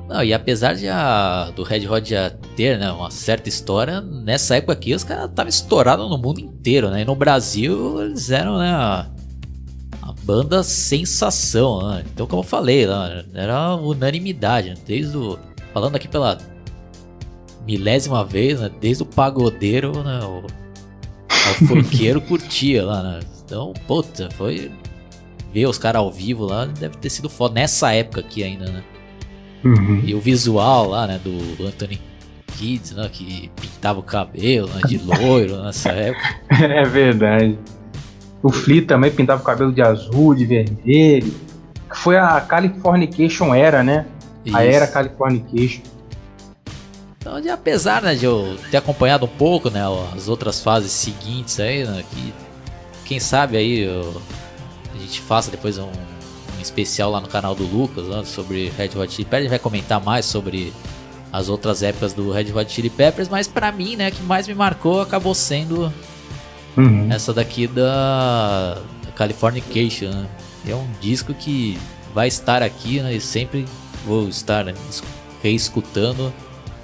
Não, 0.10 0.24
e 0.24 0.34
apesar 0.34 0.74
de 0.74 0.90
a, 0.90 1.52
do 1.56 1.64
Red 1.64 1.88
Hot 1.88 2.10
já 2.10 2.32
ter 2.58 2.78
né, 2.78 2.92
uma 2.92 3.10
certa 3.10 3.48
história, 3.48 4.02
nessa 4.02 4.58
época 4.58 4.74
aqui 4.74 4.94
os 4.94 5.04
caras 5.06 5.30
estavam 5.30 5.50
estourados 5.50 6.10
no 6.10 6.18
mundo 6.18 6.40
inteiro, 6.42 6.90
né? 6.90 7.04
E 7.04 7.06
no 7.06 7.16
Brasil 7.16 8.02
eles 8.02 8.30
eram 8.30 8.58
né, 8.58 8.72
a, 8.72 9.06
a 10.02 10.14
banda 10.24 10.64
sensação, 10.64 11.88
né? 11.88 12.04
Então, 12.14 12.28
como 12.28 12.42
eu 12.42 12.46
falei, 12.46 12.86
né, 12.88 13.24
era 13.34 13.76
unanimidade, 13.76 14.72
né? 14.72 14.76
desde 14.86 15.16
o. 15.16 15.40
Falando 15.74 15.96
aqui 15.96 16.08
pela 16.08 16.38
milésima 17.66 18.24
vez, 18.26 18.60
né? 18.60 18.70
Desde 18.80 19.04
o 19.04 19.06
pagodeiro, 19.06 20.04
né? 20.04 20.20
O, 20.24 20.44
ao 21.48 21.54
funkeiro 21.68 22.20
curtia 22.22 22.86
lá, 22.86 23.04
né? 23.04 23.20
Então, 23.44 23.74
puta, 23.88 24.30
foi. 24.32 24.72
Ver 25.54 25.66
os 25.66 25.78
caras 25.78 26.00
ao 26.00 26.10
vivo 26.10 26.46
lá 26.46 26.66
deve 26.66 26.96
ter 26.98 27.10
sido 27.10 27.30
foda. 27.30 27.56
Nessa 27.56 27.92
época 27.94 28.22
aqui 28.22 28.44
ainda, 28.44 28.72
né? 28.72 28.84
Uhum. 29.64 30.02
E 30.06 30.16
o 30.16 30.20
visual 30.20 30.88
lá, 30.88 31.06
né, 31.06 31.20
do 31.24 31.68
Anthony 31.68 32.00
Kids, 32.48 32.92
né, 32.92 33.10
que 33.12 33.52
pintava 33.60 34.00
o 34.00 34.04
cabelo, 34.04 34.70
né, 34.70 34.82
de 34.88 34.98
loiro 34.98 35.62
nessa 35.64 35.90
época. 35.90 36.36
É 36.50 36.84
verdade. 36.84 37.58
O 38.42 38.52
Flea 38.52 38.86
também 38.86 39.12
pintava 39.12 39.42
o 39.42 39.46
cabelo 39.46 39.72
de 39.72 39.82
azul, 39.82 40.34
de 40.34 40.46
vermelho. 40.46 41.34
Foi 41.94 42.18
a 42.18 42.40
Californication 42.42 43.54
era, 43.54 43.84
né? 43.84 44.06
A 44.46 44.66
Isso. 44.66 44.76
era 44.76 44.88
Californication. 44.88 45.82
Então, 47.20 47.40
de, 47.40 47.50
apesar, 47.50 48.02
né, 48.02 48.16
de 48.16 48.26
eu 48.26 48.58
ter 48.72 48.78
acompanhado 48.78 49.26
um 49.26 49.30
pouco, 49.30 49.70
né, 49.70 49.82
as 50.16 50.28
outras 50.28 50.62
fases 50.64 50.92
seguintes 50.92 51.60
aí, 51.60 51.84
né, 51.86 52.04
que 52.10 52.34
quem 53.06 53.20
sabe 53.20 53.58
aí 53.58 53.82
eu- 53.82 54.20
a 54.96 54.98
gente 54.98 55.22
faça 55.22 55.52
depois 55.52 55.78
um, 55.78 55.84
um 55.86 56.62
especial 56.62 57.12
lá 57.12 57.22
no 57.22 57.28
canal 57.28 57.54
do 57.54 57.64
Lucas, 57.64 58.08
né, 58.08 58.24
sobre 58.26 58.70
Red 58.76 58.90
Hot 58.98 59.12
Chili 59.14 59.26
Peppers, 59.26 59.40
a 59.40 59.42
gente 59.44 59.50
vai 59.52 59.60
comentar 59.60 60.02
mais 60.04 60.26
sobre 60.26 60.74
as 61.32 61.48
outras 61.48 61.84
épocas 61.84 62.12
do 62.14 62.32
Red 62.32 62.52
Hot 62.54 62.72
Chili 62.72 62.90
Peppers, 62.90 63.30
mas 63.30 63.48
pra 63.48 63.72
mim, 63.72 63.96
né, 63.96 64.10
que 64.10 64.24
mais 64.24 64.48
me 64.48 64.56
marcou 64.56 65.02
acabou 65.02 65.36
sendo 65.36 65.94
Uhum. 66.76 67.08
essa 67.12 67.32
daqui 67.34 67.68
da 67.68 68.80
da 69.06 69.12
Californication, 69.12 70.10
né? 70.10 70.26
É 70.68 70.74
um 70.76 70.88
disco 71.00 71.34
que 71.34 71.78
vai 72.16 72.28
estar 72.28 72.64
aqui, 72.64 73.00
né? 73.02 73.14
E 73.14 73.20
sempre 73.22 73.66
vou 74.06 74.28
estar 74.28 74.68
es- 74.68 75.04
reescutando. 75.44 76.34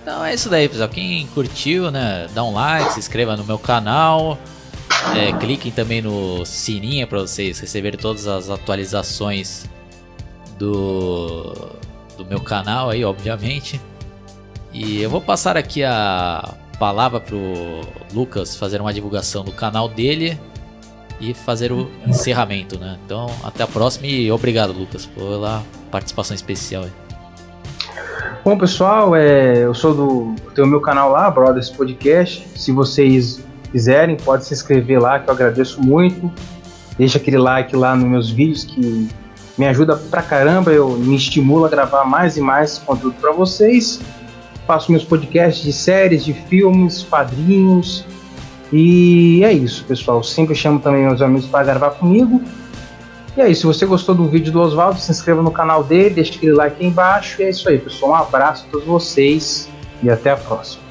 Então 0.01 0.23
é 0.23 0.33
isso 0.33 0.49
daí, 0.49 0.69
pessoal. 0.69 0.87
Quem 0.89 1.27
curtiu, 1.27 1.91
né? 1.91 2.27
Dá 2.33 2.43
um 2.43 2.53
like, 2.53 2.93
se 2.93 2.99
inscreva 2.99 3.35
no 3.35 3.43
meu 3.43 3.59
canal. 3.59 4.37
É, 5.15 5.31
cliquem 5.33 5.71
também 5.71 6.01
no 6.01 6.45
sininho 6.45 7.05
para 7.07 7.19
vocês 7.19 7.59
receberem 7.59 7.99
todas 7.99 8.25
as 8.27 8.49
atualizações 8.49 9.65
do, 10.57 11.53
do 12.17 12.25
meu 12.25 12.39
canal 12.41 12.89
aí, 12.89 13.03
obviamente. 13.03 13.79
E 14.73 15.01
eu 15.01 15.09
vou 15.09 15.21
passar 15.21 15.57
aqui 15.57 15.83
a 15.83 16.53
palavra 16.79 17.19
pro 17.19 17.37
Lucas 18.13 18.55
fazer 18.55 18.79
uma 18.79 18.93
divulgação 18.93 19.43
do 19.43 19.51
canal 19.51 19.89
dele 19.89 20.39
e 21.19 21.33
fazer 21.33 21.71
o 21.71 21.89
encerramento, 22.05 22.77
né? 22.79 22.97
Então, 23.05 23.27
até 23.43 23.63
a 23.63 23.67
próxima 23.67 24.07
e 24.07 24.31
obrigado, 24.31 24.71
Lucas, 24.71 25.05
pela 25.05 25.63
participação 25.91 26.35
especial. 26.35 26.83
aí. 26.83 26.91
Bom, 28.47 28.57
pessoal, 28.57 29.13
é, 29.13 29.65
eu 29.65 29.73
sou 29.73 29.93
do. 29.93 30.35
Tenho 30.55 30.65
o 30.65 30.69
meu 30.69 30.79
canal 30.79 31.11
lá, 31.11 31.29
Brothers 31.29 31.69
Podcast. 31.69 32.47
Se 32.55 32.71
vocês 32.71 33.43
quiserem, 33.73 34.15
pode 34.15 34.45
se 34.45 34.53
inscrever 34.53 35.01
lá, 35.01 35.19
que 35.19 35.29
eu 35.29 35.33
agradeço 35.33 35.81
muito. 35.81 36.31
Deixa 36.97 37.17
aquele 37.17 37.37
like 37.37 37.75
lá 37.75 37.93
nos 37.93 38.07
meus 38.07 38.29
vídeos 38.29 38.63
que 38.63 39.09
me 39.57 39.67
ajuda 39.67 39.97
pra 39.97 40.21
caramba, 40.21 40.71
eu 40.71 40.91
me 40.91 41.17
estimula 41.17 41.67
a 41.67 41.69
gravar 41.69 42.05
mais 42.05 42.37
e 42.37 42.41
mais 42.41 42.77
conteúdo 42.77 43.17
pra 43.19 43.33
vocês. 43.33 43.99
Faço 44.65 44.93
meus 44.93 45.03
podcasts 45.03 45.61
de 45.61 45.73
séries, 45.73 46.23
de 46.23 46.31
filmes, 46.31 47.03
quadrinhos. 47.03 48.05
E 48.71 49.43
é 49.43 49.51
isso, 49.51 49.83
pessoal. 49.83 50.23
Sempre 50.23 50.55
chamo 50.55 50.79
também 50.79 51.03
meus 51.03 51.21
amigos 51.21 51.47
para 51.47 51.65
gravar 51.65 51.89
comigo. 51.89 52.41
E 53.37 53.41
é 53.41 53.51
isso, 53.51 53.61
se 53.61 53.67
você 53.67 53.85
gostou 53.85 54.15
do 54.15 54.25
vídeo 54.25 54.51
do 54.51 54.59
Oswaldo, 54.59 54.99
se 54.99 55.11
inscreva 55.11 55.43
no 55.43 55.51
canal 55.51 55.83
dele, 55.83 56.09
deixa 56.09 56.33
aquele 56.33 56.53
like 56.53 56.77
aí 56.81 56.87
embaixo. 56.87 57.39
E 57.39 57.45
é 57.45 57.49
isso 57.51 57.69
aí, 57.69 57.77
pessoal. 57.77 58.13
Um 58.13 58.15
abraço 58.15 58.65
a 58.67 58.71
todos 58.71 58.87
vocês 58.87 59.69
e 60.01 60.09
até 60.09 60.31
a 60.31 60.37
próxima. 60.37 60.81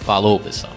Falou, 0.00 0.40
pessoal. 0.40 0.72